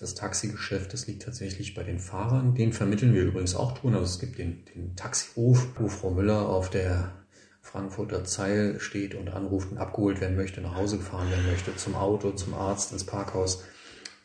das 0.00 0.16
Taxigeschäft, 0.16 0.92
das 0.92 1.06
liegt 1.06 1.22
tatsächlich 1.22 1.74
bei 1.74 1.84
den 1.84 2.00
Fahrern. 2.00 2.56
Den 2.56 2.72
vermitteln 2.72 3.14
wir 3.14 3.22
übrigens 3.22 3.54
auch 3.54 3.78
tun. 3.78 3.94
Also 3.94 4.06
es 4.06 4.18
gibt 4.18 4.38
den, 4.38 4.64
den 4.74 4.96
Taxihof, 4.96 5.68
wo 5.76 5.86
Frau 5.86 6.10
Müller 6.10 6.48
auf 6.48 6.68
der 6.68 7.12
Frankfurter 7.62 8.24
Zeil 8.24 8.80
steht 8.80 9.14
und 9.14 9.28
anruft 9.28 9.70
und 9.70 9.78
abgeholt 9.78 10.20
werden 10.20 10.36
möchte, 10.36 10.60
nach 10.60 10.74
Hause 10.74 10.96
gefahren 10.96 11.30
werden 11.30 11.46
möchte, 11.46 11.76
zum 11.76 11.94
Auto, 11.94 12.32
zum 12.32 12.54
Arzt, 12.54 12.90
ins 12.90 13.04
Parkhaus. 13.04 13.62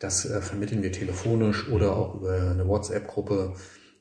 Das 0.00 0.28
äh, 0.28 0.40
vermitteln 0.40 0.82
wir 0.82 0.90
telefonisch 0.90 1.68
oder 1.68 1.94
auch 1.94 2.16
über 2.16 2.50
eine 2.50 2.66
WhatsApp-Gruppe 2.66 3.54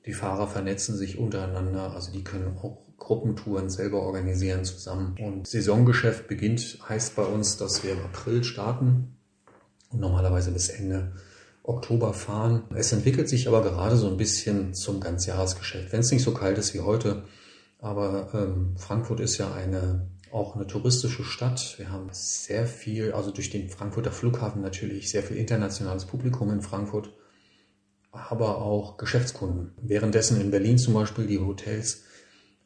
die 0.06 0.14
Fahrer 0.14 0.48
vernetzen 0.48 0.98
sich 0.98 1.18
untereinander, 1.18 1.94
also 1.94 2.12
die 2.12 2.24
können 2.24 2.58
auch 2.58 2.78
Gruppentouren 2.98 3.70
selber 3.70 4.02
organisieren 4.02 4.66
zusammen. 4.66 5.16
Und 5.20 5.48
Saisongeschäft 5.48 6.28
beginnt, 6.28 6.80
heißt 6.88 7.16
bei 7.16 7.24
uns, 7.24 7.58
dass 7.58 7.84
wir 7.84 7.94
im 7.94 8.00
April 8.00 8.44
starten 8.44 9.16
und 9.92 10.00
normalerweise 10.00 10.52
bis 10.52 10.70
Ende 10.70 11.14
Oktober 11.64 12.14
fahren. 12.14 12.64
Es 12.76 12.92
entwickelt 12.92 13.30
sich 13.30 13.48
aber 13.48 13.62
gerade 13.62 13.96
so 13.96 14.08
ein 14.08 14.18
bisschen 14.18 14.74
zum 14.74 15.00
Ganzjahresgeschäft, 15.00 15.92
wenn 15.94 16.02
es 16.02 16.12
nicht 16.12 16.24
so 16.24 16.34
kalt 16.34 16.58
ist 16.58 16.74
wie 16.74 16.82
heute. 16.82 17.24
Aber 17.80 18.30
ähm, 18.34 18.76
Frankfurt 18.78 19.20
ist 19.20 19.38
ja 19.38 19.54
eine 19.54 20.08
auch 20.34 20.56
eine 20.56 20.66
touristische 20.66 21.24
Stadt. 21.24 21.76
Wir 21.78 21.92
haben 21.92 22.10
sehr 22.12 22.66
viel, 22.66 23.12
also 23.12 23.30
durch 23.30 23.52
den 23.52 23.70
Frankfurter 23.70 24.12
Flughafen 24.12 24.62
natürlich 24.62 25.10
sehr 25.10 25.22
viel 25.22 25.38
internationales 25.38 26.06
Publikum 26.06 26.50
in 26.50 26.62
Frankfurt 26.62 27.14
aber 28.14 28.60
auch 28.60 28.98
Geschäftskunden. 28.98 29.74
Währenddessen 29.82 30.40
in 30.40 30.52
Berlin 30.52 30.78
zum 30.78 30.94
Beispiel 30.94 31.26
die 31.26 31.40
Hotels 31.40 32.04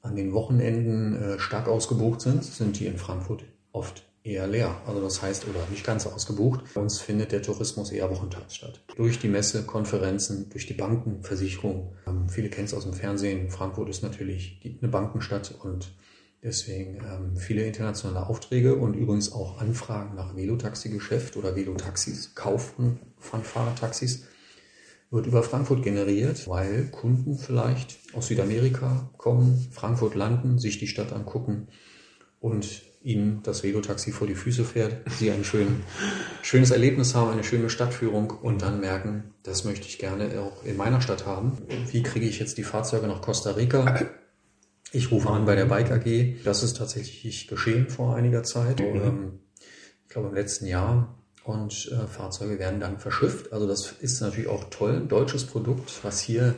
an 0.01 0.15
den 0.15 0.33
Wochenenden 0.33 1.15
äh, 1.15 1.39
stark 1.39 1.67
ausgebucht 1.67 2.21
sind, 2.21 2.43
sind 2.43 2.79
die 2.79 2.85
in 2.85 2.97
Frankfurt 2.97 3.45
oft 3.71 4.03
eher 4.23 4.45
leer. 4.45 4.75
Also 4.85 5.01
das 5.01 5.21
heißt, 5.21 5.47
oder 5.47 5.65
nicht 5.71 5.85
ganz 5.85 6.05
ausgebucht. 6.05 6.73
Bei 6.73 6.81
uns 6.81 6.99
findet 6.99 7.31
der 7.31 7.41
Tourismus 7.41 7.91
eher 7.91 8.09
wochentags 8.09 8.55
statt. 8.55 8.83
Durch 8.97 9.19
die 9.19 9.29
Messe, 9.29 9.63
Konferenzen, 9.63 10.49
durch 10.49 10.67
die 10.67 10.73
Banken, 10.73 11.23
Versicherungen. 11.23 11.89
Ähm, 12.05 12.27
viele 12.27 12.49
kennen 12.49 12.65
es 12.65 12.73
aus 12.73 12.83
dem 12.83 12.93
Fernsehen. 12.93 13.49
Frankfurt 13.49 13.89
ist 13.89 14.03
natürlich 14.03 14.61
eine 14.81 14.91
Bankenstadt 14.91 15.55
und 15.63 15.95
deswegen 16.43 16.97
ähm, 16.97 17.37
viele 17.37 17.65
internationale 17.65 18.27
Aufträge 18.27 18.75
und 18.75 18.95
übrigens 18.95 19.31
auch 19.31 19.61
Anfragen 19.61 20.15
nach 20.15 20.35
Velotaxi-Geschäft 20.35 21.37
oder 21.37 21.55
Velotaxis, 21.55 22.35
Kauf 22.35 22.73
von 23.17 23.43
Fahrradtaxis 23.43 24.25
wird 25.09 25.27
über 25.27 25.43
Frankfurt 25.43 25.83
generiert, 25.83 26.47
weil 26.47 26.87
Kunden 26.87 27.37
vielleicht 27.37 27.97
aus 28.13 28.27
Südamerika 28.27 29.09
kommen, 29.17 29.67
Frankfurt 29.71 30.15
landen, 30.15 30.59
sich 30.59 30.79
die 30.79 30.87
Stadt 30.87 31.13
angucken 31.13 31.67
und 32.39 32.83
ihnen 33.01 33.41
das 33.43 33.63
Velotaxi 33.63 34.11
vor 34.11 34.27
die 34.27 34.35
Füße 34.35 34.65
fährt, 34.65 35.09
sie 35.11 35.31
ein 35.31 35.45
schön, 35.45 35.83
schönes 36.41 36.71
Erlebnis 36.71 37.15
haben, 37.15 37.31
eine 37.31 37.43
schöne 37.43 37.69
Stadtführung 37.69 38.31
und 38.31 38.61
dann 38.61 38.81
merken, 38.81 39.33
das 39.43 39.63
möchte 39.63 39.87
ich 39.87 39.97
gerne 39.97 40.41
auch 40.41 40.65
in 40.65 40.75
meiner 40.75 40.99
Stadt 40.99 41.25
haben. 41.25 41.57
Wie 41.91 42.03
kriege 42.03 42.25
ich 42.25 42.39
jetzt 42.39 42.57
die 42.57 42.63
Fahrzeuge 42.63 43.07
nach 43.07 43.21
Costa 43.21 43.51
Rica? 43.51 44.09
Ich 44.91 45.11
rufe 45.11 45.29
an 45.29 45.45
bei 45.45 45.55
der 45.55 45.65
Bike 45.65 45.91
AG. 45.91 46.43
Das 46.43 46.63
ist 46.63 46.77
tatsächlich 46.77 47.47
geschehen 47.47 47.89
vor 47.89 48.15
einiger 48.15 48.43
Zeit. 48.43 48.79
Mhm. 48.79 49.39
Ich 50.03 50.09
glaube 50.09 50.29
im 50.29 50.33
letzten 50.33 50.65
Jahr 50.65 51.16
und 51.47 51.89
äh, 51.93 52.07
Fahrzeuge 52.07 52.59
werden 52.59 52.81
dann 52.81 52.99
verschifft. 52.99 53.53
Also 53.53 53.67
das 53.67 53.93
ist 53.93 54.19
natürlich 54.19 54.49
auch 54.49 54.65
toll, 54.69 54.97
ein 54.97 55.07
deutsches 55.07 55.45
Produkt, 55.45 56.03
was 56.03 56.19
hier 56.19 56.55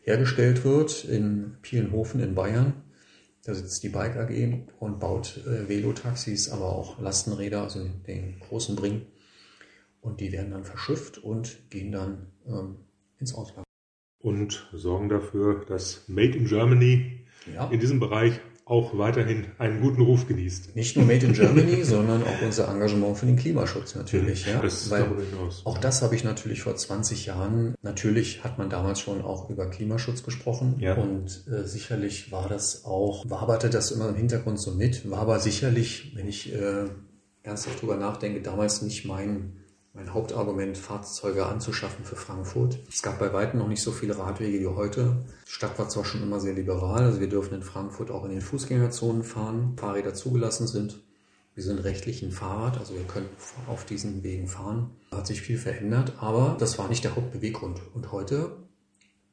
hergestellt 0.00 0.64
wird 0.64 1.04
in 1.04 1.56
Pielenhofen 1.62 2.20
in 2.20 2.34
Bayern. 2.34 2.82
Da 3.44 3.54
sitzt 3.54 3.84
die 3.84 3.90
Bike 3.90 4.16
AG 4.16 4.66
und 4.80 4.98
baut 4.98 5.40
äh, 5.46 5.68
Velotaxis, 5.68 6.50
aber 6.50 6.64
auch 6.64 6.98
Lastenräder, 7.00 7.62
also 7.62 7.86
den 8.08 8.40
großen 8.40 8.74
Bring. 8.74 9.06
Und 10.00 10.20
die 10.20 10.32
werden 10.32 10.50
dann 10.50 10.64
verschifft 10.64 11.18
und 11.18 11.70
gehen 11.70 11.92
dann 11.92 12.32
ähm, 12.46 12.78
ins 13.20 13.34
Ausland. 13.34 13.64
Und 14.18 14.68
sorgen 14.72 15.08
dafür, 15.08 15.64
dass 15.66 16.08
Made 16.08 16.36
in 16.36 16.46
Germany 16.46 17.24
ja. 17.54 17.68
in 17.70 17.78
diesem 17.78 18.00
Bereich 18.00 18.40
auch 18.66 18.96
weiterhin 18.96 19.46
einen 19.58 19.82
guten 19.82 20.00
Ruf 20.00 20.26
genießt. 20.26 20.74
Nicht 20.74 20.96
nur 20.96 21.04
Made 21.04 21.26
in 21.26 21.34
Germany, 21.34 21.82
sondern 21.84 22.22
auch 22.22 22.42
unser 22.42 22.68
Engagement 22.68 23.18
für 23.18 23.26
den 23.26 23.36
Klimaschutz 23.36 23.94
natürlich. 23.94 24.46
Ja, 24.46 24.60
das 24.60 24.90
Weil 24.90 25.06
auch 25.64 25.76
das 25.78 26.00
habe 26.00 26.14
ich 26.14 26.24
natürlich 26.24 26.62
vor 26.62 26.74
20 26.74 27.26
Jahren, 27.26 27.74
natürlich 27.82 28.42
hat 28.42 28.56
man 28.56 28.70
damals 28.70 29.00
schon 29.00 29.20
auch 29.22 29.50
über 29.50 29.68
Klimaschutz 29.68 30.22
gesprochen 30.22 30.76
ja. 30.78 30.94
und 30.94 31.44
äh, 31.46 31.64
sicherlich 31.64 32.32
war 32.32 32.48
das 32.48 32.86
auch, 32.86 33.28
waberte 33.28 33.68
das 33.68 33.90
immer 33.90 34.08
im 34.08 34.14
Hintergrund 34.14 34.58
so 34.58 34.70
mit, 34.70 35.10
war 35.10 35.18
aber 35.18 35.40
sicherlich, 35.40 36.12
wenn 36.16 36.26
ich 36.26 36.54
äh, 36.54 36.86
ernsthaft 37.42 37.82
drüber 37.82 37.96
nachdenke, 37.96 38.40
damals 38.40 38.80
nicht 38.80 39.04
mein 39.04 39.63
mein 39.94 40.12
Hauptargument, 40.12 40.76
Fahrzeuge 40.76 41.46
anzuschaffen 41.46 42.04
für 42.04 42.16
Frankfurt. 42.16 42.80
Es 42.88 43.00
gab 43.00 43.20
bei 43.20 43.32
weitem 43.32 43.60
noch 43.60 43.68
nicht 43.68 43.82
so 43.82 43.92
viele 43.92 44.18
Radwege 44.18 44.58
wie 44.58 44.66
heute. 44.66 45.24
Die 45.46 45.52
Stadt 45.52 45.78
war 45.78 45.88
zwar 45.88 46.04
schon 46.04 46.22
immer 46.22 46.40
sehr 46.40 46.52
liberal, 46.52 47.04
also 47.04 47.20
wir 47.20 47.28
dürfen 47.28 47.54
in 47.54 47.62
Frankfurt 47.62 48.10
auch 48.10 48.24
in 48.24 48.32
den 48.32 48.40
Fußgängerzonen 48.40 49.22
fahren, 49.22 49.76
Fahrräder 49.78 50.12
zugelassen 50.12 50.66
sind. 50.66 51.00
Wir 51.54 51.62
sind 51.62 51.78
rechtlich 51.84 52.24
ein 52.24 52.32
Fahrrad, 52.32 52.78
also 52.78 52.94
wir 52.94 53.04
können 53.04 53.28
auf 53.68 53.84
diesen 53.84 54.24
Wegen 54.24 54.48
fahren. 54.48 54.90
Da 55.10 55.18
hat 55.18 55.28
sich 55.28 55.40
viel 55.40 55.58
verändert, 55.58 56.14
aber 56.18 56.56
das 56.58 56.76
war 56.76 56.88
nicht 56.88 57.04
der 57.04 57.14
Hauptbeweggrund. 57.14 57.80
Und 57.94 58.10
heute 58.10 58.56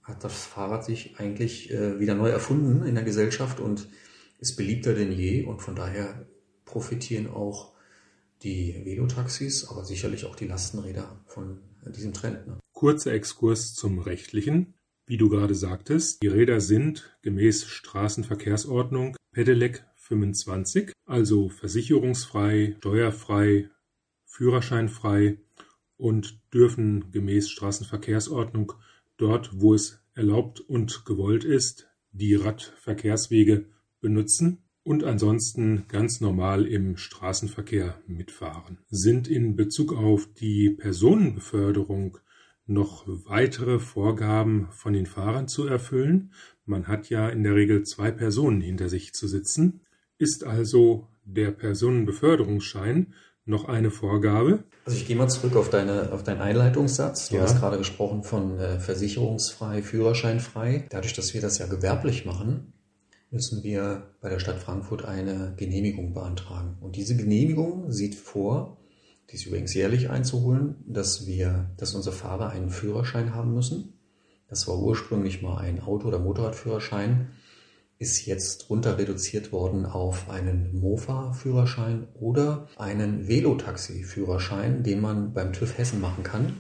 hat 0.04 0.24
das 0.24 0.46
Fahrrad 0.46 0.86
sich 0.86 1.20
eigentlich 1.20 1.72
äh, 1.72 2.00
wieder 2.00 2.14
neu 2.14 2.30
erfunden 2.30 2.86
in 2.86 2.94
der 2.94 3.04
Gesellschaft 3.04 3.60
und 3.60 3.90
ist 4.38 4.56
beliebter 4.58 4.94
denn 4.94 5.12
je 5.12 5.44
und 5.46 5.64
von 5.64 5.76
daher 5.76 6.28
profitieren 6.66 7.28
auch 7.28 7.72
die 8.44 8.82
Velotaxis, 8.86 9.66
aber 9.66 9.86
sicherlich 9.86 10.26
auch 10.26 10.36
die 10.36 10.48
Lastenräder 10.48 11.24
von 11.28 11.60
diesem 11.96 12.14
Trend. 12.14 12.48
Ne? 12.48 12.60
Kurzer 12.74 13.14
Exkurs 13.14 13.74
zum 13.74 14.00
rechtlichen. 14.00 14.74
Wie 15.06 15.18
du 15.18 15.30
gerade 15.30 15.56
sagtest, 15.56 16.22
die 16.24 16.28
Räder 16.28 16.62
sind 16.62 17.18
gemäß 17.22 17.66
Straßenverkehrsordnung 17.66 19.16
Pedelec 19.32 19.86
25, 19.96 20.92
also 21.06 21.50
versicherungsfrei, 21.50 22.76
steuerfrei, 22.80 23.70
führerscheinfrei 24.26 25.38
und 25.98 26.40
dürfen 26.54 27.12
gemäß 27.12 27.50
Straßenverkehrsordnung 27.50 28.74
dort, 29.18 29.52
wo 29.54 29.74
es 29.74 30.02
erlaubt 30.14 30.60
und 30.60 31.06
gewollt 31.06 31.44
ist, 31.44 31.88
die 32.12 32.36
Radverkehrswege 32.36 33.66
benutzen 34.02 34.64
und 34.84 35.04
ansonsten 35.04 35.86
ganz 35.88 36.22
normal 36.22 36.66
im 36.66 36.98
Straßenverkehr 36.98 38.00
mitfahren. 38.08 38.80
Sind 38.90 39.28
in 39.28 39.56
Bezug 39.56 39.94
auf 39.94 40.28
die 40.34 40.72
Personenbeförderung 40.72 42.18
noch 42.66 43.06
weitere 43.08 43.80
Vorgaben 43.80 44.70
von 44.72 44.94
den 44.94 45.06
Fahrern 45.06 45.48
zu 45.48 45.68
erfüllen? 45.68 46.32
Man 46.66 46.88
hat 46.88 47.10
ja 47.10 47.30
in 47.30 47.44
der 47.44 47.56
Regel 47.56 47.84
zwei 47.84 48.12
Personen 48.12 48.62
hinter 48.62 48.90
sich 48.90 49.14
zu 49.14 49.28
sitzen. 49.28 49.82
Ist 50.18 50.46
also 50.46 51.08
der 51.26 51.52
Personenbeförderungsschein 51.52 53.14
noch 53.46 53.66
eine 53.66 53.92
Vorgabe? 53.92 54.64
Also 54.86 54.98
ich 54.98 55.08
gehe 55.08 55.16
mal 55.16 55.28
zurück 55.28 55.56
auf, 55.56 55.70
deine, 55.70 56.12
auf 56.12 56.24
deinen 56.24 56.42
Einleitungssatz. 56.42 57.30
Du 57.30 57.36
ja. 57.36 57.44
hast 57.44 57.60
gerade 57.60 57.78
gesprochen 57.78 58.24
von 58.24 58.60
äh, 58.60 58.80
versicherungsfrei, 58.80 59.82
führerscheinfrei. 59.82 60.88
Dadurch, 60.90 61.14
dass 61.14 61.34
wir 61.34 61.42
das 61.42 61.58
ja 61.58 61.68
gewerblich 61.68 62.26
machen, 62.26 62.74
müssen 63.32 63.64
wir 63.64 64.04
bei 64.20 64.30
der 64.30 64.40
Stadt 64.40 64.60
Frankfurt 64.60 65.06
eine 65.06 65.54
Genehmigung 65.56 66.14
beantragen. 66.14 66.78
Und 66.82 66.98
diese 66.98 67.16
Genehmigung 67.16 67.92
sieht 67.92 68.16
vor, 68.16 68.78
die 69.30 69.36
ist 69.36 69.46
übrigens 69.46 69.74
jährlich 69.74 70.10
einzuholen, 70.10 70.76
dass 70.86 71.26
wir, 71.26 71.72
dass 71.78 71.96
unsere 71.96 72.14
Fahrer 72.14 72.50
einen 72.50 72.70
Führerschein 72.70 73.34
haben 73.34 73.54
müssen. 73.54 73.94
Das 74.50 74.68
war 74.68 74.78
ursprünglich 74.78 75.42
mal 75.42 75.58
ein 75.58 75.80
Auto- 75.82 76.10
oder 76.10 76.20
Motorradführerschein, 76.20 77.30
ist 77.98 78.26
jetzt 78.26 78.70
runter 78.70 78.98
reduziert 78.98 79.54
worden 79.54 79.86
auf 79.86 80.30
einen 80.30 80.78
Mofa-Führerschein 80.78 82.08
oder 82.20 82.68
einen 82.76 83.30
Velotaxi-Führerschein, 83.30 84.84
den 84.84 85.00
man 85.00 85.34
beim 85.34 85.54
TÜV 85.54 85.78
Hessen 85.78 86.02
machen 86.02 86.24
kann. 86.24 86.58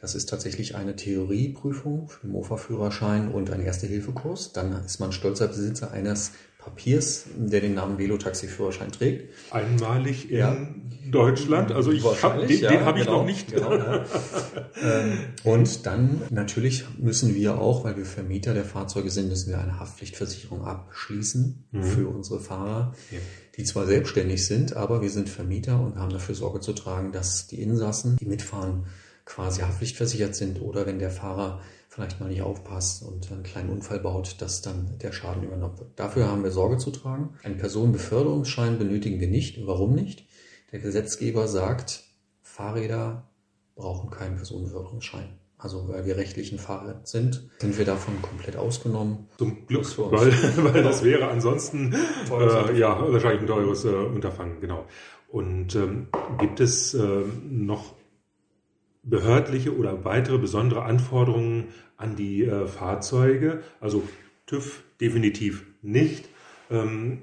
Das 0.00 0.14
ist 0.14 0.28
tatsächlich 0.28 0.76
eine 0.76 0.94
Theorieprüfung 0.94 2.08
für 2.08 2.20
den 2.20 2.30
Mofa-Führerschein 2.30 3.32
und 3.32 3.50
ein 3.50 3.60
Erste-Hilfe-Kurs. 3.60 4.52
Dann 4.52 4.84
ist 4.84 5.00
man 5.00 5.10
stolzer 5.10 5.48
Besitzer 5.48 5.90
eines 5.90 6.32
Papiers, 6.58 7.24
der 7.36 7.60
den 7.60 7.74
Namen 7.74 7.98
Velotaxi-Führerschein 7.98 8.92
trägt. 8.92 9.32
Einmalig 9.50 10.30
in 10.30 10.38
ja. 10.38 10.56
Deutschland. 11.10 11.72
Also 11.72 11.90
ich 11.90 12.04
hab, 12.22 12.46
den, 12.46 12.60
ja, 12.60 12.70
den 12.70 12.84
habe 12.84 13.00
genau, 13.00 13.12
ich 13.12 13.18
noch 13.18 13.24
nicht. 13.24 13.52
Genau, 13.52 13.74
ja. 13.74 14.04
Ähm, 14.80 15.18
und 15.42 15.86
dann 15.86 16.22
natürlich 16.30 16.84
müssen 16.98 17.34
wir 17.34 17.58
auch, 17.58 17.82
weil 17.82 17.96
wir 17.96 18.04
Vermieter 18.04 18.54
der 18.54 18.64
Fahrzeuge 18.64 19.10
sind, 19.10 19.28
müssen 19.28 19.50
wir 19.50 19.58
eine 19.60 19.80
Haftpflichtversicherung 19.80 20.64
abschließen 20.64 21.64
mhm. 21.72 21.82
für 21.82 22.08
unsere 22.08 22.38
Fahrer, 22.38 22.94
die 23.56 23.64
zwar 23.64 23.86
selbstständig 23.86 24.46
sind, 24.46 24.76
aber 24.76 25.02
wir 25.02 25.10
sind 25.10 25.28
Vermieter 25.28 25.80
und 25.80 25.96
haben 25.96 26.10
dafür 26.10 26.36
Sorge 26.36 26.60
zu 26.60 26.72
tragen, 26.72 27.10
dass 27.10 27.48
die 27.48 27.60
Insassen, 27.60 28.16
die 28.16 28.26
mitfahren, 28.26 28.86
quasi 29.28 29.60
haftpflichtversichert 29.60 30.34
sind 30.34 30.60
oder 30.60 30.86
wenn 30.86 30.98
der 30.98 31.10
Fahrer 31.10 31.60
vielleicht 31.88 32.18
mal 32.18 32.28
nicht 32.28 32.42
aufpasst 32.42 33.02
und 33.02 33.30
einen 33.30 33.42
kleinen 33.42 33.70
Unfall 33.70 34.00
baut, 34.00 34.40
dass 34.40 34.62
dann 34.62 34.98
der 34.98 35.12
Schaden 35.12 35.42
übernommen 35.42 35.78
wird. 35.78 35.90
Dafür 35.96 36.28
haben 36.28 36.42
wir 36.42 36.50
Sorge 36.50 36.78
zu 36.78 36.90
tragen. 36.90 37.34
Einen 37.42 37.58
Personenbeförderungsschein 37.58 38.78
benötigen 38.78 39.20
wir 39.20 39.28
nicht. 39.28 39.66
Warum 39.66 39.94
nicht? 39.94 40.26
Der 40.72 40.80
Gesetzgeber 40.80 41.46
sagt, 41.46 42.04
Fahrräder 42.42 43.28
brauchen 43.74 44.10
keinen 44.10 44.36
Personenbeförderungsschein. 44.36 45.28
Also 45.58 45.88
weil 45.88 46.06
wir 46.06 46.16
rechtlichen 46.16 46.58
Fahrrad 46.58 47.06
sind, 47.08 47.50
sind 47.58 47.76
wir 47.76 47.84
davon 47.84 48.22
komplett 48.22 48.56
ausgenommen. 48.56 49.28
Zum 49.38 49.66
Glück, 49.66 49.86
weil, 49.98 50.32
weil 50.72 50.82
das 50.82 51.02
wäre 51.02 51.28
ansonsten 51.28 51.92
äh, 52.30 52.78
ja 52.78 53.12
wahrscheinlich 53.12 53.42
ein 53.42 53.46
teures 53.46 53.84
äh, 53.84 53.88
Unterfangen, 53.88 54.60
genau. 54.60 54.86
Und 55.26 55.74
ähm, 55.74 56.08
gibt 56.38 56.60
es 56.60 56.94
äh, 56.94 57.22
noch 57.50 57.97
behördliche 59.08 59.76
oder 59.76 60.04
weitere 60.04 60.38
besondere 60.38 60.82
Anforderungen 60.82 61.68
an 61.96 62.16
die 62.16 62.44
äh, 62.44 62.66
Fahrzeuge. 62.66 63.62
Also 63.80 64.02
TÜV 64.46 64.82
definitiv 65.00 65.64
nicht. 65.82 66.28
Ähm, 66.70 67.22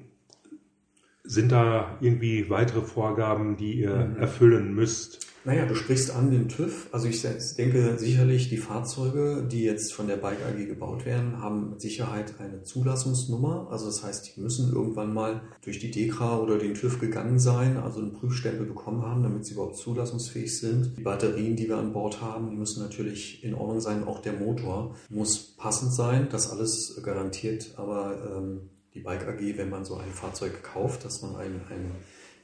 sind 1.23 1.51
da 1.51 1.97
irgendwie 2.01 2.49
weitere 2.49 2.81
Vorgaben, 2.81 3.57
die 3.57 3.79
ihr 3.79 3.95
mhm. 3.95 4.17
erfüllen 4.17 4.75
müsst? 4.75 5.27
Naja, 5.45 5.65
du 5.65 5.75
sprichst 5.75 6.09
an 6.11 6.31
den 6.31 6.49
TÜV. 6.49 6.89
Also 6.91 7.07
ich 7.07 7.21
denke 7.57 7.97
sicherlich, 7.97 8.49
die 8.49 8.57
Fahrzeuge, 8.57 9.47
die 9.49 9.63
jetzt 9.63 9.93
von 9.93 10.07
der 10.07 10.17
Bike 10.17 10.39
AG 10.43 10.65
gebaut 10.65 11.05
werden, 11.05 11.39
haben 11.39 11.69
mit 11.69 11.81
Sicherheit 11.81 12.33
eine 12.39 12.63
Zulassungsnummer. 12.63 13.67
Also 13.69 13.85
das 13.85 14.03
heißt, 14.03 14.35
die 14.35 14.41
müssen 14.41 14.73
irgendwann 14.73 15.13
mal 15.13 15.41
durch 15.63 15.77
die 15.77 15.91
DEKRA 15.91 16.39
oder 16.39 16.57
den 16.57 16.73
TÜV 16.73 16.99
gegangen 16.99 17.37
sein, 17.37 17.77
also 17.77 17.99
einen 17.99 18.13
Prüfstempel 18.13 18.65
bekommen 18.65 19.03
haben, 19.03 19.21
damit 19.21 19.45
sie 19.45 19.53
überhaupt 19.53 19.77
zulassungsfähig 19.77 20.57
sind. 20.57 20.97
Die 20.97 21.03
Batterien, 21.03 21.55
die 21.55 21.67
wir 21.67 21.77
an 21.77 21.93
Bord 21.93 22.21
haben, 22.21 22.49
die 22.49 22.57
müssen 22.57 22.81
natürlich 22.81 23.43
in 23.43 23.53
Ordnung 23.53 23.81
sein. 23.81 24.03
Auch 24.03 24.19
der 24.19 24.33
Motor 24.33 24.95
muss 25.09 25.55
passend 25.55 25.93
sein. 25.93 26.27
Das 26.31 26.49
alles 26.49 26.99
garantiert 27.03 27.75
aber 27.77 28.37
ähm, 28.37 28.69
die 28.93 28.99
Bike 29.01 29.27
AG, 29.27 29.57
wenn 29.57 29.69
man 29.69 29.85
so 29.85 29.95
ein 29.95 30.11
Fahrzeug 30.11 30.63
kauft, 30.63 31.03
dass 31.05 31.21
man 31.21 31.35
ein, 31.35 31.61
ein 31.69 31.91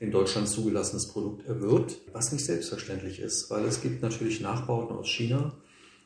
in 0.01 0.09
Deutschland 0.09 0.49
zugelassenes 0.49 1.09
Produkt 1.09 1.47
erwirbt, 1.47 1.99
was 2.11 2.31
nicht 2.31 2.43
selbstverständlich 2.43 3.19
ist, 3.19 3.51
weil 3.51 3.65
es 3.65 3.81
gibt 3.81 4.01
natürlich 4.01 4.41
Nachbauten 4.41 4.97
aus 4.97 5.07
China. 5.07 5.53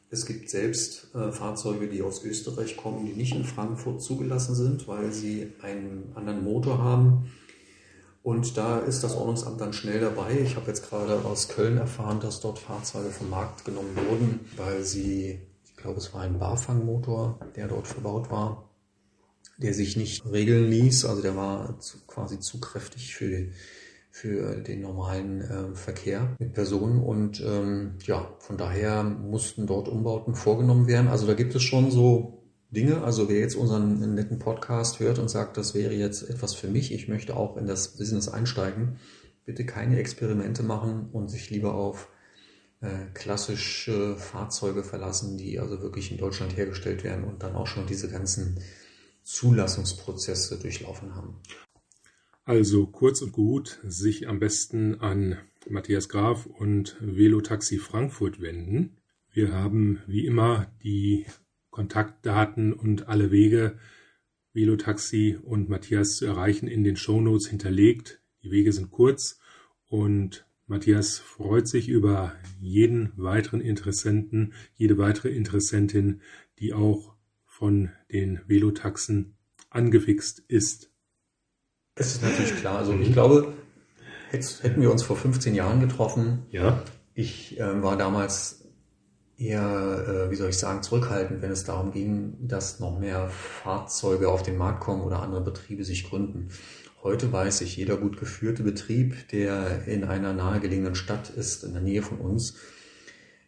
Es 0.10 0.26
gibt 0.26 0.50
selbst 0.50 1.16
äh, 1.16 1.32
Fahrzeuge, 1.32 1.88
die 1.88 2.02
aus 2.02 2.24
Österreich 2.26 2.76
kommen, 2.76 3.06
die 3.06 3.14
nicht 3.14 3.34
in 3.34 3.46
Frankfurt 3.46 4.02
zugelassen 4.02 4.54
sind, 4.54 4.90
weil 4.90 5.14
sie 5.14 5.54
einen 5.62 6.12
anderen 6.14 6.44
Motor 6.44 6.80
haben. 6.80 7.32
Und 8.22 8.58
da 8.58 8.80
ist 8.80 9.02
das 9.02 9.16
Ordnungsamt 9.16 9.62
dann 9.62 9.72
schnell 9.72 10.02
dabei. 10.02 10.40
Ich 10.44 10.58
habe 10.58 10.68
jetzt 10.68 10.90
gerade 10.90 11.24
aus 11.24 11.48
Köln 11.48 11.78
erfahren, 11.78 12.20
dass 12.20 12.42
dort 12.42 12.60
Fahrzeuge 12.60 13.12
vom 13.12 13.30
Markt 13.30 13.64
genommen 13.64 13.96
wurden, 13.96 14.42
weil 14.58 14.84
sie, 14.84 15.40
ich 15.64 15.78
glaube, 15.78 16.00
es 16.00 16.14
war 16.14 16.22
ein 16.22 16.38
Barfangmotor, 16.38 17.40
der 17.56 17.70
dort 17.70 17.88
verbaut 17.88 18.30
war, 18.30 18.70
der 19.58 19.74
sich 19.74 19.96
nicht 19.96 20.26
regeln 20.30 20.70
ließ. 20.70 21.06
Also 21.06 21.22
der 21.22 21.38
war 21.38 21.80
zu, 21.80 22.00
quasi 22.08 22.42
zu 22.42 22.60
kräftig 22.60 23.16
für 23.16 23.30
die 23.30 23.52
für 24.16 24.56
den 24.56 24.80
normalen 24.80 25.42
äh, 25.42 25.76
Verkehr 25.76 26.38
mit 26.40 26.54
Personen. 26.54 27.04
Und 27.04 27.44
ähm, 27.46 27.98
ja, 28.06 28.34
von 28.40 28.56
daher 28.56 29.04
mussten 29.04 29.68
dort 29.68 29.90
Umbauten 29.90 30.36
vorgenommen 30.36 30.88
werden. 30.88 31.10
Also 31.10 31.28
da 31.28 31.34
gibt 31.34 31.54
es 31.54 31.64
schon 31.64 31.92
so 31.92 32.46
Dinge. 32.72 33.04
Also 33.04 33.28
wer 33.28 33.40
jetzt 33.40 33.56
unseren 33.56 34.16
netten 34.16 34.40
Podcast 34.40 35.02
hört 35.02 35.20
und 35.20 35.28
sagt, 35.28 35.58
das 35.58 35.74
wäre 35.74 35.94
jetzt 35.94 36.30
etwas 36.30 36.54
für 36.54 36.70
mich, 36.70 36.94
ich 36.94 37.10
möchte 37.10 37.36
auch 37.36 37.58
in 37.58 37.68
das 37.68 37.98
Business 37.98 38.30
einsteigen, 38.30 39.00
bitte 39.44 39.66
keine 39.66 40.00
Experimente 40.00 40.64
machen 40.64 41.10
und 41.12 41.28
sich 41.28 41.50
lieber 41.50 41.76
auf 41.76 42.08
äh, 42.80 42.88
klassische 43.14 44.16
Fahrzeuge 44.16 44.86
verlassen, 44.86 45.38
die 45.38 45.60
also 45.60 45.82
wirklich 45.82 46.10
in 46.10 46.18
Deutschland 46.18 46.56
hergestellt 46.56 47.04
werden 47.04 47.26
und 47.26 47.44
dann 47.44 47.54
auch 47.54 47.68
schon 47.68 47.86
diese 47.86 48.10
ganzen 48.10 48.62
Zulassungsprozesse 49.24 50.58
durchlaufen 50.58 51.16
haben. 51.16 51.42
Also 52.48 52.86
kurz 52.86 53.24
und 53.24 53.32
gut, 53.32 53.80
sich 53.84 54.28
am 54.28 54.38
besten 54.38 55.02
an 55.02 55.40
Matthias 55.68 56.10
Graf 56.10 56.46
und 56.46 56.96
Velotaxi 57.02 57.80
Frankfurt 57.80 58.40
wenden. 58.40 58.98
Wir 59.32 59.52
haben 59.52 60.04
wie 60.06 60.28
immer 60.28 60.72
die 60.84 61.26
Kontaktdaten 61.72 62.72
und 62.72 63.08
alle 63.08 63.32
Wege, 63.32 63.80
Velotaxi 64.54 65.40
und 65.42 65.70
Matthias 65.70 66.18
zu 66.18 66.28
erreichen, 66.28 66.68
in 66.68 66.84
den 66.84 66.98
Shownotes 66.98 67.48
hinterlegt. 67.48 68.22
Die 68.44 68.52
Wege 68.52 68.72
sind 68.74 68.92
kurz 68.92 69.40
und 69.88 70.46
Matthias 70.68 71.18
freut 71.18 71.68
sich 71.68 71.90
über 71.90 72.36
jeden 72.62 73.12
weiteren 73.16 73.60
Interessenten, 73.60 74.54
jede 74.76 75.00
weitere 75.00 75.30
Interessentin, 75.30 76.22
die 76.60 76.74
auch 76.74 77.16
von 77.48 77.90
den 78.12 78.42
Velotaxen 78.46 79.34
angefixt 79.72 80.44
ist. 80.48 80.92
Das 81.96 82.08
ist 82.08 82.22
natürlich 82.22 82.56
klar. 82.58 82.78
Also 82.78 82.94
ich 82.94 83.14
glaube, 83.14 83.54
hätten 84.32 84.82
wir 84.82 84.92
uns 84.92 85.04
vor 85.04 85.16
15 85.16 85.56
Jahren 85.56 85.80
getroffen. 85.80 86.46
Ja. 86.52 86.84
Ich 87.14 87.58
äh, 87.60 87.82
war 87.82 87.98
damals 87.98 88.66
eher, 89.38 90.28
äh, 90.28 90.32
wie 90.32 90.36
soll 90.36 90.50
ich 90.50 90.58
sagen, 90.58 90.84
zurückhaltend, 90.84 91.42
wenn 91.42 91.52
es 91.52 91.64
darum 91.64 91.92
ging, 91.92 92.36
dass 92.42 92.80
noch 92.80 93.00
mehr 93.00 93.30
Fahrzeuge 93.30 94.30
auf 94.30 94.44
den 94.44 94.58
Markt 94.58 94.82
kommen 94.82 95.02
oder 95.04 95.22
andere 95.22 95.42
Betriebe 95.42 95.86
sich 95.86 96.10
gründen. 96.10 96.50
Heute 97.02 97.32
weiß 97.32 97.62
ich, 97.62 97.78
jeder 97.78 97.98
gut 97.98 98.18
geführte 98.20 98.64
Betrieb, 98.64 99.30
der 99.30 99.88
in 99.88 100.04
einer 100.04 100.34
nahegelegenen 100.34 100.96
Stadt 100.96 101.30
ist, 101.30 101.64
in 101.64 101.74
der 101.74 101.82
Nähe 101.82 102.02
von 102.02 102.18
uns, 102.18 102.56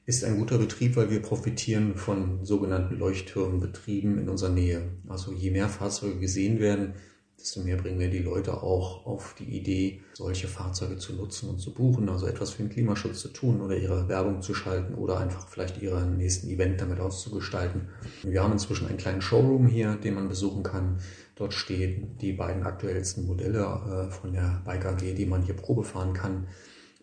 ist 0.05 0.23
ein 0.23 0.38
guter 0.38 0.57
Betrieb, 0.57 0.95
weil 0.95 1.10
wir 1.10 1.21
profitieren 1.21 1.97
von 1.97 2.45
sogenannten 2.45 2.97
Leuchtturmbetrieben 2.97 4.19
in 4.19 4.29
unserer 4.29 4.51
Nähe. 4.51 4.83
Also 5.10 5.33
je 5.33 5.51
mehr 5.51 5.67
Fahrzeuge 5.67 6.19
gesehen 6.19 6.60
werden, 6.60 6.93
desto 7.39 7.62
mehr 7.62 7.78
bringen 7.78 8.00
wir 8.00 8.10
die 8.10 8.19
Leute 8.19 8.63
auch 8.63 9.06
auf 9.06 9.36
die 9.38 9.45
Idee, 9.45 10.02
solche 10.13 10.47
Fahrzeuge 10.47 10.97
zu 10.97 11.13
nutzen 11.13 11.50
und 11.50 11.60
zu 11.60 11.73
buchen, 11.73 12.10
also 12.10 12.26
etwas 12.26 12.52
für 12.52 12.63
den 12.63 12.71
Klimaschutz 12.71 13.19
zu 13.19 13.30
tun 13.30 13.62
oder 13.62 13.78
ihre 13.78 14.08
Werbung 14.08 14.41
zu 14.41 14.54
schalten 14.54 14.95
oder 14.95 15.19
einfach 15.19 15.47
vielleicht 15.47 15.82
ihren 15.82 16.17
nächsten 16.17 16.50
Event 16.50 16.82
damit 16.82 17.00
auszugestalten. 17.00 17.89
Wir 18.23 18.43
haben 18.43 18.54
inzwischen 18.54 18.88
einen 18.88 18.97
kleinen 18.97 19.21
Showroom 19.21 19.67
hier, 19.67 19.95
den 19.95 20.15
man 20.15 20.28
besuchen 20.28 20.63
kann. 20.63 21.00
Dort 21.36 21.54
stehen 21.54 22.17
die 22.19 22.34
beiden 22.34 22.63
aktuellsten 22.63 23.28
Modelle 23.28 23.60
äh, 23.60 24.12
von 24.12 24.34
der 24.34 24.62
Bike 24.65 24.86
AG, 24.86 25.13
die 25.15 25.26
man 25.28 25.43
hier 25.43 25.56
Probe 25.56 25.84
fahren 25.84 26.13
kann. 26.13 26.47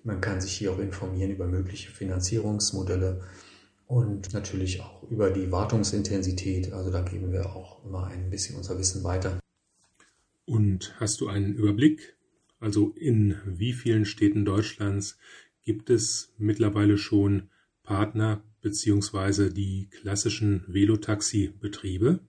Man 0.03 0.21
kann 0.21 0.41
sich 0.41 0.53
hier 0.53 0.73
auch 0.73 0.81
informieren 0.81 1.31
über 1.31 1.47
mögliche 1.47 1.91
Finanzierungsmodelle 1.91 3.23
und 3.87 4.35
natürlich 4.35 4.83
auch 4.83 5.05
über 5.09 5.31
die 5.31 5.53
Wartungsintensität. 5.53 6.73
Also 6.73 6.91
da 6.91 7.03
geben 7.03 7.33
wir 7.33 7.47
auch 7.55 7.85
immer 7.85 8.09
ein 8.09 8.29
bisschen 8.31 8.57
unser 8.57 8.77
Wissen 8.79 9.05
weiter. 9.05 9.39
Und 10.47 10.95
hast 11.01 11.21
du 11.21 11.29
einen 11.29 11.55
Überblick? 11.55 12.17
Also 12.61 12.95
in 12.97 13.37
wie 13.47 13.73
vielen 13.73 14.05
Städten 14.05 14.45
Deutschlands 14.45 15.19
gibt 15.63 15.91
es 15.91 16.33
mittlerweile 16.39 16.99
schon 16.99 17.51
Partner 17.83 18.43
beziehungsweise 18.61 19.51
die 19.51 19.89
klassischen 19.91 20.65
Velotaxi-Betriebe? 20.67 22.21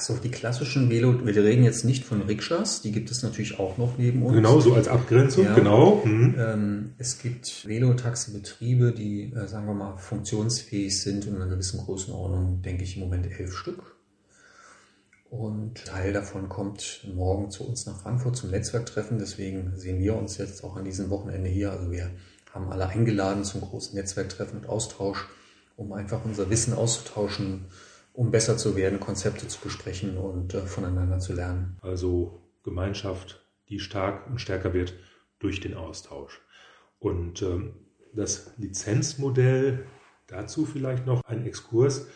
Also 0.00 0.16
die 0.20 0.30
klassischen 0.30 0.90
Velo, 0.90 1.24
wir 1.24 1.44
reden 1.44 1.62
jetzt 1.62 1.84
nicht 1.84 2.04
von 2.04 2.22
Rikschas, 2.22 2.82
die 2.82 2.90
gibt 2.90 3.12
es 3.12 3.22
natürlich 3.22 3.60
auch 3.60 3.78
noch 3.78 3.96
neben 3.96 4.24
uns. 4.24 4.34
Genau, 4.34 4.58
so 4.58 4.74
als 4.74 4.88
Abgrenzung, 4.88 5.44
ja. 5.44 5.54
genau. 5.54 6.02
Mhm. 6.04 6.34
Ähm, 6.36 6.94
es 6.98 7.20
gibt 7.20 7.64
Velotaxi-Betriebe, 7.66 8.92
die, 8.92 9.32
äh, 9.32 9.46
sagen 9.46 9.66
wir 9.66 9.74
mal, 9.74 9.96
funktionsfähig 9.96 11.00
sind 11.00 11.26
in 11.26 11.36
einer 11.36 11.46
gewissen 11.46 11.78
Größenordnung, 11.78 12.60
denke 12.62 12.82
ich 12.82 12.96
im 12.96 13.04
Moment 13.04 13.28
elf 13.38 13.56
Stück. 13.56 13.93
Und 15.36 15.86
Teil 15.86 16.12
davon 16.12 16.48
kommt 16.48 17.04
morgen 17.12 17.50
zu 17.50 17.66
uns 17.66 17.86
nach 17.86 18.00
Frankfurt 18.00 18.36
zum 18.36 18.52
Netzwerktreffen. 18.52 19.18
Deswegen 19.18 19.76
sehen 19.76 19.98
wir 19.98 20.16
uns 20.16 20.38
jetzt 20.38 20.62
auch 20.62 20.76
an 20.76 20.84
diesem 20.84 21.10
Wochenende 21.10 21.50
hier. 21.50 21.72
Also 21.72 21.90
wir 21.90 22.12
haben 22.52 22.70
alle 22.70 22.86
eingeladen 22.86 23.42
zum 23.42 23.62
großen 23.62 23.98
Netzwerktreffen 23.98 24.60
und 24.60 24.68
Austausch, 24.68 25.26
um 25.74 25.92
einfach 25.92 26.24
unser 26.24 26.50
Wissen 26.50 26.72
auszutauschen, 26.72 27.66
um 28.12 28.30
besser 28.30 28.56
zu 28.56 28.76
werden, 28.76 29.00
Konzepte 29.00 29.48
zu 29.48 29.58
besprechen 29.58 30.18
und 30.18 30.54
äh, 30.54 30.66
voneinander 30.66 31.18
zu 31.18 31.32
lernen. 31.32 31.78
Also 31.82 32.40
Gemeinschaft, 32.62 33.44
die 33.70 33.80
stark 33.80 34.28
und 34.28 34.40
stärker 34.40 34.72
wird 34.72 34.94
durch 35.40 35.58
den 35.58 35.74
Austausch. 35.74 36.42
Und 37.00 37.42
ähm, 37.42 37.74
das 38.14 38.52
Lizenzmodell, 38.56 39.84
dazu 40.28 40.64
vielleicht 40.64 41.06
noch 41.06 41.24
ein 41.24 41.44
Exkurs. 41.44 42.06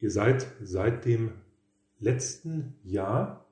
Ihr 0.00 0.10
seid 0.10 0.46
seit 0.60 1.06
dem 1.06 1.32
letzten 1.98 2.74
Jahr 2.84 3.46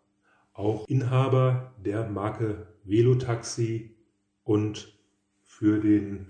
auch 0.53 0.89
Inhaber 0.89 1.75
der 1.85 2.09
Marke 2.09 2.67
Velotaxi 2.85 3.97
und 4.45 4.97
für 5.43 5.81
den 5.81 6.29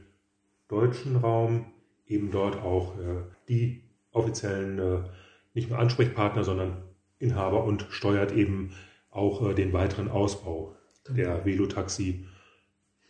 deutschen 0.69 1.17
Raum 1.17 1.67
eben 2.07 2.31
dort 2.31 2.57
auch 2.57 2.99
äh, 2.99 3.23
die 3.49 3.83
offiziellen 4.11 4.79
äh, 4.79 5.09
nicht 5.55 5.71
nur 5.71 5.79
Ansprechpartner, 5.79 6.45
sondern 6.45 6.83
Inhaber 7.19 7.65
und 7.65 7.87
steuert 7.91 8.33
eben 8.33 8.73
auch 9.11 9.49
äh, 9.49 9.55
den 9.55 9.73
weiteren 9.73 10.09
Ausbau 10.09 10.75
der 11.09 11.45
Velotaxi 11.45 12.27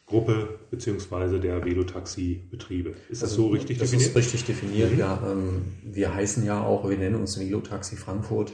Gruppe 0.06 0.60
beziehungsweise 0.70 1.40
der 1.40 1.64
Velotaxi-Betriebe. 1.64 2.94
Ist 3.08 3.22
das 3.22 3.30
also, 3.30 3.42
so 3.42 3.48
richtig 3.48 3.78
das 3.78 3.90
definiert? 3.90 4.16
Das 4.16 4.24
ist 4.24 4.34
richtig 4.34 4.44
definiert, 4.44 4.92
mhm. 4.92 4.98
ja. 4.98 5.20
Ähm, 5.26 5.64
wir 5.82 6.14
heißen 6.14 6.44
ja 6.44 6.62
auch, 6.62 6.88
wir 6.88 6.96
nennen 6.96 7.16
uns 7.16 7.38
Velotaxi 7.38 7.96
Frankfurt. 7.96 8.52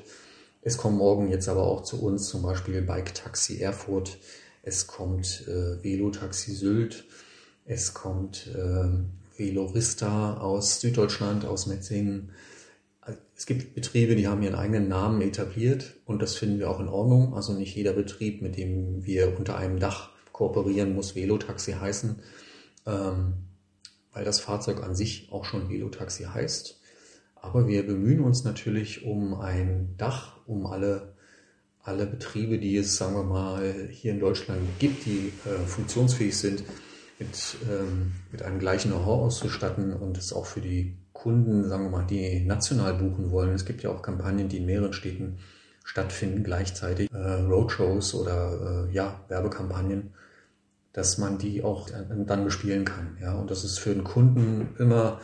Es 0.64 0.76
kommen 0.76 0.96
morgen 0.96 1.28
jetzt 1.28 1.48
aber 1.48 1.64
auch 1.64 1.82
zu 1.82 2.00
uns 2.00 2.28
zum 2.28 2.42
Beispiel 2.42 2.82
Bike 2.82 3.14
Taxi 3.14 3.58
Erfurt, 3.58 4.18
es 4.62 4.86
kommt 4.86 5.44
äh, 5.48 5.82
Velo 5.82 6.10
Taxi 6.10 6.52
Sylt, 6.52 7.04
es 7.64 7.94
kommt 7.94 8.48
äh, 8.54 8.88
Velorista 9.36 10.34
aus 10.38 10.80
Süddeutschland, 10.80 11.44
aus 11.44 11.66
Metzingen. 11.66 12.30
Es 13.34 13.46
gibt 13.46 13.74
Betriebe, 13.74 14.14
die 14.14 14.28
haben 14.28 14.42
ihren 14.42 14.54
eigenen 14.54 14.86
Namen 14.86 15.20
etabliert 15.22 15.96
und 16.04 16.22
das 16.22 16.36
finden 16.36 16.60
wir 16.60 16.70
auch 16.70 16.78
in 16.78 16.88
Ordnung. 16.88 17.34
Also 17.34 17.54
nicht 17.54 17.74
jeder 17.74 17.92
Betrieb, 17.92 18.40
mit 18.40 18.56
dem 18.56 19.04
wir 19.04 19.36
unter 19.36 19.56
einem 19.56 19.80
Dach 19.80 20.10
kooperieren, 20.30 20.94
muss 20.94 21.16
Velotaxi 21.16 21.72
heißen, 21.72 22.20
ähm, 22.86 23.34
weil 24.12 24.24
das 24.24 24.38
Fahrzeug 24.38 24.80
an 24.84 24.94
sich 24.94 25.28
auch 25.32 25.44
schon 25.44 25.68
Velotaxi 25.68 26.24
heißt. 26.24 26.81
Aber 27.42 27.66
wir 27.66 27.84
bemühen 27.84 28.20
uns 28.20 28.44
natürlich 28.44 29.04
um 29.04 29.34
ein 29.34 29.96
Dach, 29.98 30.36
um 30.46 30.64
alle, 30.64 31.14
alle 31.82 32.06
Betriebe, 32.06 32.58
die 32.58 32.76
es, 32.76 32.96
sagen 32.96 33.14
wir 33.16 33.24
mal, 33.24 33.88
hier 33.90 34.12
in 34.12 34.20
Deutschland 34.20 34.60
gibt, 34.78 35.04
die 35.04 35.32
äh, 35.44 35.66
funktionsfähig 35.66 36.38
sind, 36.38 36.62
mit, 37.18 37.56
ähm, 37.68 38.12
mit 38.30 38.42
einem 38.42 38.60
gleichen 38.60 38.92
Know-how 38.92 39.24
auszustatten 39.24 39.92
und 39.92 40.16
es 40.16 40.32
auch 40.32 40.46
für 40.46 40.60
die 40.60 40.96
Kunden, 41.12 41.68
sagen 41.68 41.84
wir 41.84 41.90
mal, 41.90 42.06
die 42.06 42.44
national 42.44 42.94
buchen 42.94 43.32
wollen. 43.32 43.54
Es 43.54 43.64
gibt 43.64 43.82
ja 43.82 43.90
auch 43.90 44.02
Kampagnen, 44.02 44.48
die 44.48 44.58
in 44.58 44.66
mehreren 44.66 44.92
Städten 44.92 45.38
stattfinden 45.84 46.44
gleichzeitig, 46.44 47.10
äh, 47.12 47.16
Roadshows 47.16 48.14
oder 48.14 48.86
äh, 48.88 48.94
ja, 48.94 49.24
Werbekampagnen, 49.26 50.14
dass 50.92 51.18
man 51.18 51.38
die 51.38 51.64
auch 51.64 51.90
dann 51.90 52.44
bespielen 52.44 52.84
kann. 52.84 53.18
Ja, 53.20 53.34
und 53.34 53.50
das 53.50 53.64
ist 53.64 53.78
für 53.78 53.92
den 53.92 54.04
Kunden 54.04 54.76
immer 54.78 55.20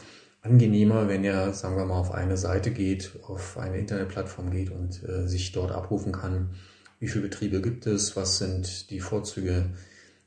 angenehmer, 0.49 1.09
wenn 1.09 1.25
er, 1.25 1.53
sagen 1.53 1.77
wir 1.77 1.85
mal, 1.85 1.99
auf 1.99 2.13
eine 2.13 2.37
Seite 2.37 2.71
geht, 2.71 3.19
auf 3.23 3.59
eine 3.59 3.79
Internetplattform 3.79 4.51
geht 4.51 4.71
und 4.71 5.03
äh, 5.05 5.29
sich 5.29 5.53
dort 5.53 5.73
abrufen 5.73 6.13
kann, 6.13 6.55
wie 7.01 7.09
viele 7.09 7.25
Betriebe 7.29 7.61
gibt 7.61 7.87
es, 7.87 8.17
was 8.17 8.39
sind 8.39 8.91
die 8.91 9.01
Vorzüge 9.01 9.71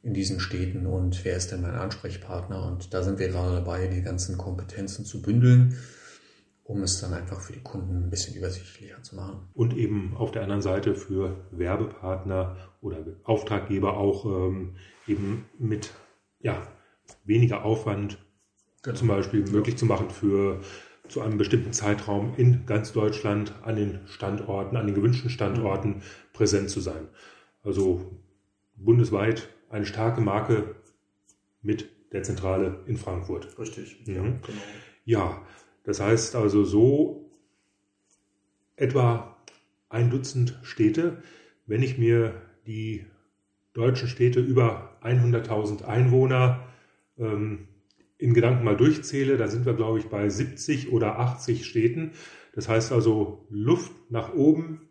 in 0.04 0.14
diesen 0.14 0.40
Städten 0.40 0.86
und 0.86 1.26
wer 1.26 1.36
ist 1.36 1.52
denn 1.52 1.62
mein 1.62 1.76
Ansprechpartner. 1.76 2.66
Und 2.66 2.94
da 2.94 3.04
sind 3.04 3.20
wir 3.20 3.30
gerade 3.30 3.56
dabei, 3.56 3.88
die 3.88 4.02
ganzen 4.02 4.38
Kompetenzen 4.38 5.06
zu 5.06 5.22
bündeln, 5.22 5.78
um 6.64 6.82
es 6.82 7.02
dann 7.02 7.14
einfach 7.14 7.42
für 7.42 7.54
die 7.54 7.62
Kunden 7.62 8.06
ein 8.06 8.10
bisschen 8.10 8.36
übersichtlicher 8.36 9.04
zu 9.04 9.16
machen. 9.16 9.50
Und 9.54 9.76
eben 9.76 10.16
auf 10.16 10.32
der 10.32 10.44
anderen 10.44 10.62
Seite 10.62 10.96
für 10.96 11.46
Werbepartner 11.52 12.56
oder 12.82 13.06
Auftraggeber 13.24 13.98
auch 13.98 14.26
ähm, 14.26 14.76
eben 15.08 15.46
mit 15.60 15.92
ja, 16.40 16.68
weniger 17.26 17.66
Aufwand 17.66 18.21
genau. 18.82 18.98
zum 18.98 19.08
Beispiel 19.08 19.50
möglich 19.50 19.78
zu 19.78 19.86
machen 19.86 20.10
für 20.10 20.62
zu 21.08 21.22
einem 21.22 21.38
bestimmten 21.38 21.74
Zeitraum 21.74 22.34
in 22.38 22.66
ganz 22.66 22.94
Deutschland 22.94 23.54
an 23.64 23.76
den 23.76 24.00
Standorten, 24.08 24.78
an 24.78 24.88
den 24.88 24.96
gewünschten 24.96 25.30
Standorten 25.30 26.02
präsent 26.34 26.70
zu 26.70 26.80
sein. 26.80 27.08
Also 27.64 28.18
bundesweit 28.76 29.50
eine 29.70 29.86
starke 29.86 30.22
Marke 30.22 30.76
mit 31.62 31.90
der 32.12 32.24
Zentrale 32.24 32.80
in 32.86 32.98
Frankfurt. 32.98 33.58
Richtig. 33.60 34.06
Mhm. 34.06 34.16
Ja, 34.16 34.22
genau. 34.22 34.62
ja, 35.06 35.42
das 35.84 36.00
heißt 36.00 36.36
also 36.36 36.64
so 36.64 37.30
etwa 38.76 39.38
ein 39.90 40.10
Dutzend 40.10 40.60
Städte. 40.64 41.22
Wenn 41.66 41.84
ich 41.84 41.98
mir 41.98 42.42
die 42.66 43.06
deutschen 43.74 44.08
Städte 44.08 44.40
über 44.40 44.98
100.000 45.04 45.84
Einwohner 45.84 46.68
ähm, 47.18 47.68
in 48.22 48.36
Gedanken 48.36 48.64
mal 48.64 48.78
durchzähle, 48.78 49.38
da 49.38 49.48
sind 49.48 49.66
wir, 49.66 49.74
glaube 49.74 50.00
ich, 50.00 50.06
bei 50.06 50.30
70 50.30 50.92
oder 50.92 51.20
80 51.20 51.66
Städten. 51.66 52.12
Das 52.54 52.70
heißt 52.70 52.92
also, 52.92 53.48
Luft 53.50 53.92
nach 54.10 54.34
oben 54.34 54.90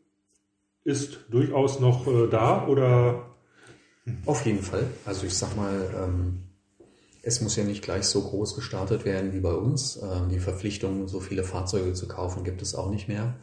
ist 0.83 1.21
durchaus 1.31 1.79
noch 1.79 2.07
äh, 2.09 2.29
da 2.29 2.67
oder? 2.67 3.37
Auf 4.27 4.45
jeden 4.45 4.63
Fall. 4.63 4.87
Also 5.05 5.27
ich 5.27 5.35
sag 5.35 5.55
mal, 5.57 5.89
ähm, 5.95 6.43
es 7.23 7.41
muss 7.41 7.55
ja 7.55 7.63
nicht 7.63 7.83
gleich 7.83 8.05
so 8.05 8.23
groß 8.23 8.57
gestartet 8.57 9.05
werden 9.05 9.33
wie 9.33 9.41
bei 9.41 9.53
uns. 9.53 10.01
Ähm, 10.03 10.31
die 10.31 10.41
Verpflichtung, 10.41 11.07
so 11.07 11.21
viele 11.21 11.45
Fahrzeuge 11.45 11.93
zu 11.93 12.09
kaufen, 12.09 12.43
gibt 12.43 12.63
es 12.63 12.75
auch 12.75 12.91
nicht 12.91 13.07
mehr. 13.07 13.37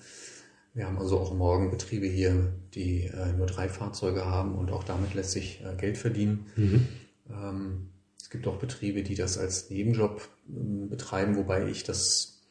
Wir 0.74 0.86
haben 0.86 0.98
also 0.98 1.18
auch 1.18 1.34
morgen 1.34 1.72
Betriebe 1.72 2.08
hier, 2.08 2.54
die 2.74 3.06
äh, 3.06 3.32
nur 3.38 3.46
drei 3.46 3.70
Fahrzeuge 3.70 4.26
haben 4.26 4.56
und 4.56 4.72
auch 4.72 4.84
damit 4.84 5.14
lässt 5.14 5.32
sich 5.32 5.64
äh, 5.64 5.76
Geld 5.78 5.98
verdienen. 5.98 6.48
Mhm. 6.58 6.88
Ähm, 7.30 7.90
es 8.22 8.30
gibt 8.30 8.48
auch 8.48 8.58
Betriebe, 8.58 9.04
die 9.04 9.16
das 9.16 9.38
als 9.38 9.70
Nebenjob 9.70 10.28
äh, 10.50 10.88
betreiben, 10.88 11.36
wobei 11.36 11.68
ich 11.68 11.84
das 11.84 12.42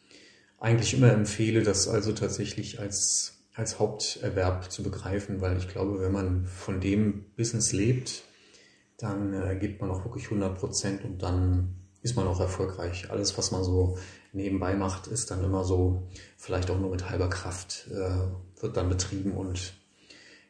eigentlich 0.58 0.94
immer 0.94 1.12
empfehle, 1.12 1.62
das 1.62 1.88
also 1.88 2.12
tatsächlich 2.12 2.80
als, 2.80 3.44
als 3.54 3.78
Haupterwerb 3.78 4.70
zu 4.70 4.82
begreifen, 4.82 5.40
weil 5.40 5.58
ich 5.58 5.68
glaube, 5.68 6.00
wenn 6.00 6.12
man 6.12 6.46
von 6.46 6.80
dem 6.80 7.26
Business 7.36 7.72
lebt, 7.72 8.22
dann 8.96 9.34
äh, 9.34 9.56
gibt 9.56 9.80
man 9.80 9.90
auch 9.90 10.04
wirklich 10.04 10.24
100 10.24 10.58
Prozent 10.58 11.04
und 11.04 11.22
dann 11.22 11.74
ist 12.02 12.16
man 12.16 12.26
auch 12.26 12.40
erfolgreich. 12.40 13.10
Alles, 13.10 13.36
was 13.36 13.50
man 13.50 13.64
so 13.64 13.98
nebenbei 14.32 14.74
macht, 14.74 15.08
ist 15.08 15.30
dann 15.30 15.42
immer 15.42 15.64
so, 15.64 16.08
vielleicht 16.36 16.70
auch 16.70 16.78
nur 16.78 16.90
mit 16.90 17.10
halber 17.10 17.28
Kraft, 17.28 17.88
äh, 17.90 18.62
wird 18.62 18.76
dann 18.76 18.88
betrieben 18.88 19.32
und 19.32 19.74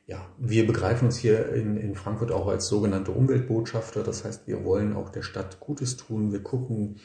ja, 0.07 0.25
wir 0.38 0.66
begreifen 0.66 1.07
uns 1.07 1.19
hier 1.19 1.53
in, 1.53 1.77
in 1.77 1.97
Frankfurt 1.97 2.31
auch 2.31 2.47
als 2.47 2.69
sogenannte 2.69 3.11
Umweltbotschafter. 3.11 4.05
Das 4.05 4.25
heißt, 4.25 4.47
wir 4.47 4.64
wollen 4.64 4.95
auch 4.95 5.11
der 5.11 5.23
Stadt 5.23 5.59
Gutes 5.59 5.97
tun. 5.97 6.33
Wir 6.33 6.42
gucken, 6.42 7.01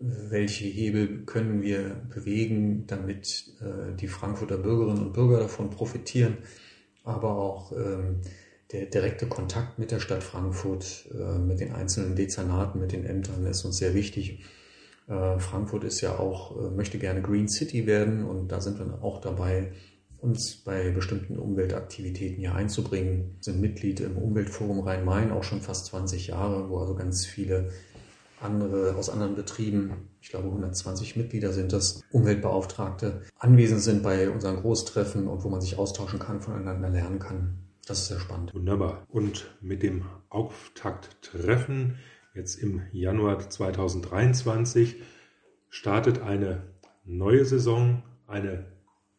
welche 0.00 0.64
Hebel 0.64 1.24
können 1.26 1.62
wir 1.62 2.02
bewegen, 2.12 2.86
damit 2.86 3.52
äh, 3.60 3.94
die 3.94 4.08
Frankfurter 4.08 4.56
Bürgerinnen 4.56 5.06
und 5.06 5.12
Bürger 5.12 5.38
davon 5.38 5.70
profitieren, 5.70 6.38
aber 7.04 7.36
auch 7.36 7.72
ähm, 7.72 8.22
der 8.72 8.86
direkte 8.86 9.26
Kontakt 9.26 9.78
mit 9.78 9.90
der 9.90 10.00
Stadt 10.00 10.22
Frankfurt, 10.22 11.06
äh, 11.12 11.38
mit 11.38 11.60
den 11.60 11.72
einzelnen 11.72 12.16
Dezernaten, 12.16 12.80
mit 12.80 12.92
den 12.92 13.04
Ämtern 13.04 13.44
ist 13.46 13.64
uns 13.64 13.76
sehr 13.76 13.94
wichtig. 13.94 14.42
Äh, 15.06 15.38
Frankfurt 15.38 15.84
ist 15.84 16.00
ja 16.00 16.18
auch, 16.18 16.56
äh, 16.56 16.70
möchte 16.70 16.98
gerne 16.98 17.20
Green 17.20 17.48
City 17.48 17.86
werden 17.86 18.24
und 18.24 18.48
da 18.48 18.60
sind 18.60 18.78
wir 18.78 19.04
auch 19.04 19.20
dabei, 19.20 19.72
uns 20.20 20.56
bei 20.56 20.90
bestimmten 20.90 21.38
Umweltaktivitäten 21.38 22.38
hier 22.38 22.54
einzubringen. 22.54 23.36
Wir 23.36 23.44
sind 23.52 23.60
Mitglied 23.60 24.00
im 24.00 24.16
Umweltforum 24.16 24.80
Rhein-Main 24.80 25.30
auch 25.32 25.44
schon 25.44 25.60
fast 25.60 25.86
20 25.86 26.28
Jahre, 26.28 26.68
wo 26.68 26.78
also 26.78 26.94
ganz 26.94 27.26
viele 27.26 27.70
andere 28.40 28.94
aus 28.96 29.10
anderen 29.10 29.34
Betrieben, 29.34 30.08
ich 30.20 30.30
glaube 30.30 30.48
120 30.48 31.16
Mitglieder 31.16 31.52
sind 31.52 31.72
das, 31.72 32.02
Umweltbeauftragte, 32.10 33.22
anwesend 33.38 33.82
sind 33.82 34.02
bei 34.02 34.30
unseren 34.30 34.56
Großtreffen 34.56 35.28
und 35.28 35.44
wo 35.44 35.48
man 35.48 35.60
sich 35.60 35.76
austauschen 35.78 36.18
kann, 36.18 36.40
voneinander 36.40 36.88
lernen 36.88 37.18
kann. 37.18 37.58
Das 37.86 38.02
ist 38.02 38.08
sehr 38.08 38.20
spannend. 38.20 38.54
Wunderbar. 38.54 39.04
Und 39.08 39.56
mit 39.60 39.82
dem 39.82 40.04
Auftakttreffen 40.28 41.98
jetzt 42.34 42.56
im 42.56 42.82
Januar 42.92 43.50
2023 43.50 45.02
startet 45.68 46.22
eine 46.22 46.62
neue 47.04 47.44
Saison, 47.44 48.02
eine 48.26 48.66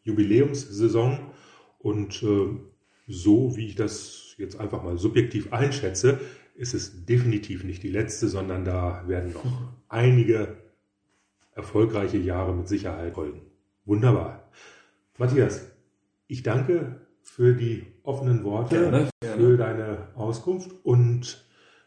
Jubiläumssaison 0.03 1.19
und 1.79 2.23
äh, 2.23 2.47
so 3.07 3.55
wie 3.55 3.67
ich 3.67 3.75
das 3.75 4.35
jetzt 4.37 4.59
einfach 4.59 4.83
mal 4.83 4.97
subjektiv 4.97 5.51
einschätze, 5.53 6.19
ist 6.55 6.73
es 6.73 7.05
definitiv 7.05 7.63
nicht 7.63 7.83
die 7.83 7.89
letzte, 7.89 8.27
sondern 8.27 8.65
da 8.65 9.03
werden 9.07 9.33
noch 9.33 9.45
einige 9.89 10.57
erfolgreiche 11.53 12.17
Jahre 12.17 12.53
mit 12.55 12.67
Sicherheit 12.67 13.13
folgen. 13.13 13.41
Wunderbar. 13.85 14.49
Matthias, 15.17 15.71
ich 16.27 16.43
danke 16.43 17.01
für 17.21 17.53
die 17.53 17.85
offenen 18.03 18.43
Worte, 18.43 18.79
gerne, 18.79 19.09
gerne. 19.19 19.41
für 19.41 19.57
deine 19.57 20.07
Auskunft 20.15 20.71
und 20.83 21.45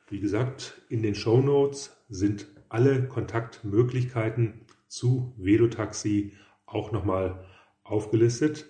wie 0.09 0.21
gesagt, 0.21 0.81
in 0.89 1.03
den 1.03 1.15
Show 1.15 1.41
Notes 1.41 1.97
sind 2.09 2.47
alle 2.69 3.09
Kontaktmöglichkeiten 3.09 4.61
zu 4.87 5.33
Velotaxi 5.37 6.33
auch 6.67 6.93
nochmal 6.93 7.45
aufgelistet. 7.85 8.67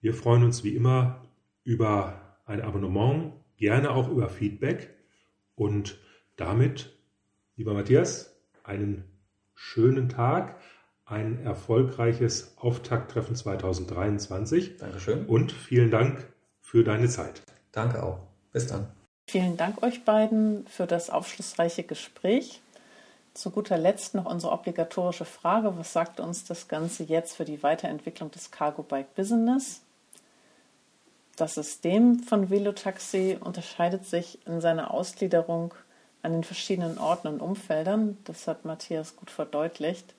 Wir 0.00 0.14
freuen 0.14 0.44
uns 0.44 0.62
wie 0.62 0.76
immer 0.76 1.22
über 1.64 2.38
ein 2.46 2.62
Abonnement, 2.62 3.32
gerne 3.56 3.90
auch 3.90 4.08
über 4.08 4.28
Feedback 4.28 4.94
und 5.54 5.98
damit, 6.36 6.96
lieber 7.56 7.74
Matthias, 7.74 8.36
einen 8.62 9.04
schönen 9.54 10.08
Tag, 10.08 10.60
ein 11.04 11.40
erfolgreiches 11.40 12.56
Auftakttreffen 12.58 13.34
2023. 13.34 14.76
Dankeschön. 14.76 15.26
Und 15.26 15.52
vielen 15.52 15.90
Dank 15.90 16.26
für 16.60 16.84
deine 16.84 17.08
Zeit. 17.08 17.42
Danke 17.72 18.02
auch. 18.02 18.20
Bis 18.52 18.66
dann. 18.66 18.88
Vielen 19.26 19.56
Dank 19.56 19.82
euch 19.82 20.04
beiden 20.04 20.66
für 20.68 20.86
das 20.86 21.10
aufschlussreiche 21.10 21.82
Gespräch. 21.82 22.62
Zu 23.38 23.52
guter 23.52 23.78
Letzt 23.78 24.16
noch 24.16 24.24
unsere 24.24 24.52
obligatorische 24.52 25.24
Frage. 25.24 25.78
Was 25.78 25.92
sagt 25.92 26.18
uns 26.18 26.42
das 26.42 26.66
Ganze 26.66 27.04
jetzt 27.04 27.36
für 27.36 27.44
die 27.44 27.62
Weiterentwicklung 27.62 28.32
des 28.32 28.50
Cargo 28.50 28.82
Bike 28.82 29.14
Business? 29.14 29.80
Das 31.36 31.54
System 31.54 32.18
von 32.18 32.50
Velotaxi 32.50 33.38
unterscheidet 33.40 34.06
sich 34.06 34.44
in 34.48 34.60
seiner 34.60 34.92
Ausgliederung 34.92 35.72
an 36.22 36.32
den 36.32 36.42
verschiedenen 36.42 36.98
Orten 36.98 37.28
und 37.28 37.40
Umfeldern. 37.40 38.18
Das 38.24 38.48
hat 38.48 38.64
Matthias 38.64 39.14
gut 39.14 39.30
verdeutlicht. 39.30 40.16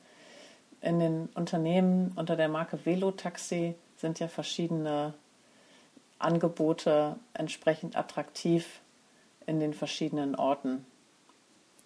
In 0.79 1.01
den 1.01 1.27
Unternehmen 1.35 2.13
unter 2.15 2.37
der 2.37 2.47
Marke 2.47 2.85
Velotaxi 2.85 3.75
sind 3.97 4.21
ja 4.21 4.29
verschiedene 4.29 5.13
Angebote 6.19 7.17
entsprechend 7.33 7.97
attraktiv 7.97 8.79
in 9.45 9.59
den 9.59 9.73
verschiedenen 9.73 10.35
Orten. 10.35 10.85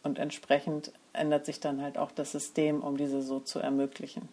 Und 0.03 0.19
entsprechend 0.19 0.91
ändert 1.13 1.45
sich 1.45 1.59
dann 1.59 1.81
halt 1.81 1.97
auch 1.97 2.11
das 2.11 2.31
System, 2.31 2.81
um 2.81 2.97
diese 2.97 3.21
so 3.21 3.39
zu 3.39 3.59
ermöglichen. 3.59 4.27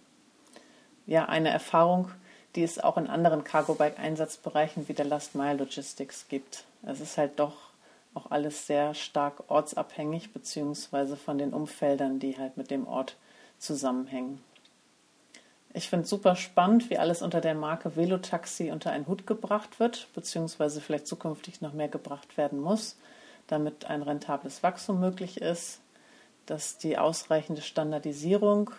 Ja, 1.07 1.27
eine 1.27 1.51
Erfahrung, 1.51 2.11
die 2.55 2.63
es 2.63 2.79
auch 2.79 2.97
in 2.97 3.07
anderen 3.07 3.45
Cargo-Bike-Einsatzbereichen 3.45 4.89
wie 4.89 4.95
der 4.95 5.05
Last-Mile-Logistics 5.05 6.27
gibt. 6.29 6.65
Es 6.83 7.01
ist 7.01 7.19
halt 7.19 7.39
doch 7.39 7.71
auch 8.15 8.31
alles 8.31 8.67
sehr 8.67 8.95
stark 8.95 9.45
ortsabhängig, 9.49 10.33
beziehungsweise 10.33 11.17
von 11.17 11.39
den 11.39 11.53
Umfeldern, 11.53 12.19
die 12.19 12.37
halt 12.37 12.57
mit 12.57 12.71
dem 12.71 12.89
Ort 12.89 13.17
zusammenhängen. 13.59 14.43
Ich 15.73 15.89
finde 15.89 16.05
es 16.05 16.11
super 16.11 16.35
spannend, 16.35 16.91
wie 16.91 16.99
alles 16.99 17.23
unter 17.23 17.41
der 17.41 17.55
Marke 17.55 17.95
Velotaxi 17.95 18.73
unter 18.73 18.91
einen 18.91 19.07
Hut 19.07 19.29
gebracht 19.29 19.79
wird, 19.79 20.09
beziehungsweise 20.15 20.81
vielleicht 20.81 21.07
zukünftig 21.07 21.61
noch 21.61 21.73
mehr 21.73 21.89
gebracht 21.89 22.37
werden 22.37 22.61
muss, 22.61 22.97
damit 23.47 23.85
ein 23.85 24.03
rentables 24.03 24.65
Wachstum 24.65 24.99
möglich 24.99 25.41
ist 25.41 25.80
dass 26.51 26.79
die 26.79 26.99
ausreichende 26.99 27.63
Standardisierung 27.63 28.73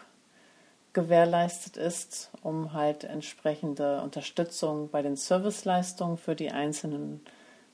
gewährleistet 0.92 1.78
ist, 1.78 2.30
um 2.44 2.74
halt 2.74 3.06
entsprechende 3.06 4.02
Unterstützung 4.02 4.90
bei 4.90 5.02
den 5.02 5.16
Serviceleistungen 5.16 6.18
für 6.18 6.36
die 6.36 6.52
einzelnen 6.52 7.22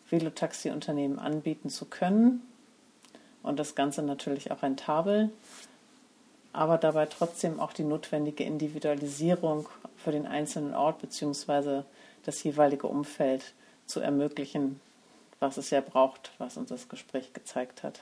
Velotaxi-Unternehmen 0.08 1.18
anbieten 1.18 1.72
zu 1.72 1.86
können. 1.86 2.44
Und 3.42 3.58
das 3.58 3.74
Ganze 3.74 4.04
natürlich 4.04 4.52
auch 4.52 4.62
rentabel, 4.62 5.32
aber 6.54 6.78
dabei 6.78 7.08
trotzdem 7.08 7.60
auch 7.60 7.74
die 7.74 7.84
notwendige 7.84 8.44
Individualisierung 8.44 9.68
für 9.96 10.12
den 10.12 10.28
einzelnen 10.28 10.76
Ort 10.76 11.02
bzw. 11.02 11.82
das 12.24 12.44
jeweilige 12.44 12.86
Umfeld 12.86 13.56
zu 13.88 14.00
ermöglichen, 14.00 14.80
was 15.40 15.58
es 15.58 15.72
ja 15.72 15.82
braucht, 15.82 16.34
was 16.38 16.56
uns 16.56 16.70
das 16.70 16.88
Gespräch 16.88 17.34
gezeigt 17.34 17.82
hat 17.82 18.02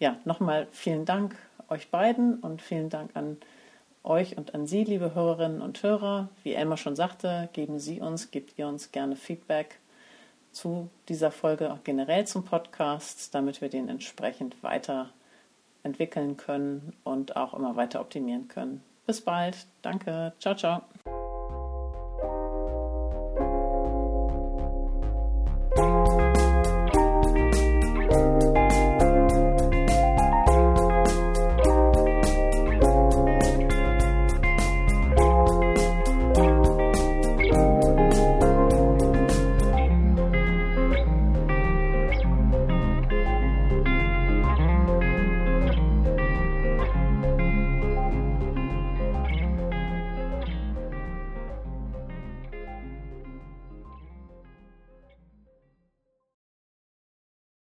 ja, 0.00 0.16
nochmal 0.24 0.66
vielen 0.72 1.04
Dank 1.04 1.36
euch 1.68 1.90
beiden 1.90 2.40
und 2.40 2.60
vielen 2.60 2.88
Dank 2.88 3.12
an 3.14 3.36
euch 4.02 4.36
und 4.36 4.54
an 4.54 4.66
Sie, 4.66 4.82
liebe 4.82 5.14
Hörerinnen 5.14 5.60
und 5.60 5.82
Hörer. 5.82 6.28
Wie 6.42 6.54
Elmar 6.54 6.78
schon 6.78 6.96
sagte, 6.96 7.48
geben 7.52 7.78
Sie 7.78 8.00
uns, 8.00 8.30
gebt 8.30 8.58
ihr 8.58 8.66
uns 8.66 8.90
gerne 8.90 9.14
Feedback 9.14 9.78
zu 10.52 10.88
dieser 11.08 11.30
Folge, 11.30 11.72
auch 11.72 11.84
generell 11.84 12.26
zum 12.26 12.44
Podcast, 12.44 13.34
damit 13.34 13.60
wir 13.60 13.68
den 13.68 13.88
entsprechend 13.88 14.56
weiterentwickeln 14.62 16.36
können 16.36 16.94
und 17.04 17.36
auch 17.36 17.54
immer 17.54 17.76
weiter 17.76 18.00
optimieren 18.00 18.48
können. 18.48 18.82
Bis 19.06 19.20
bald. 19.20 19.66
Danke. 19.82 20.32
Ciao, 20.40 20.56
ciao. 20.56 20.82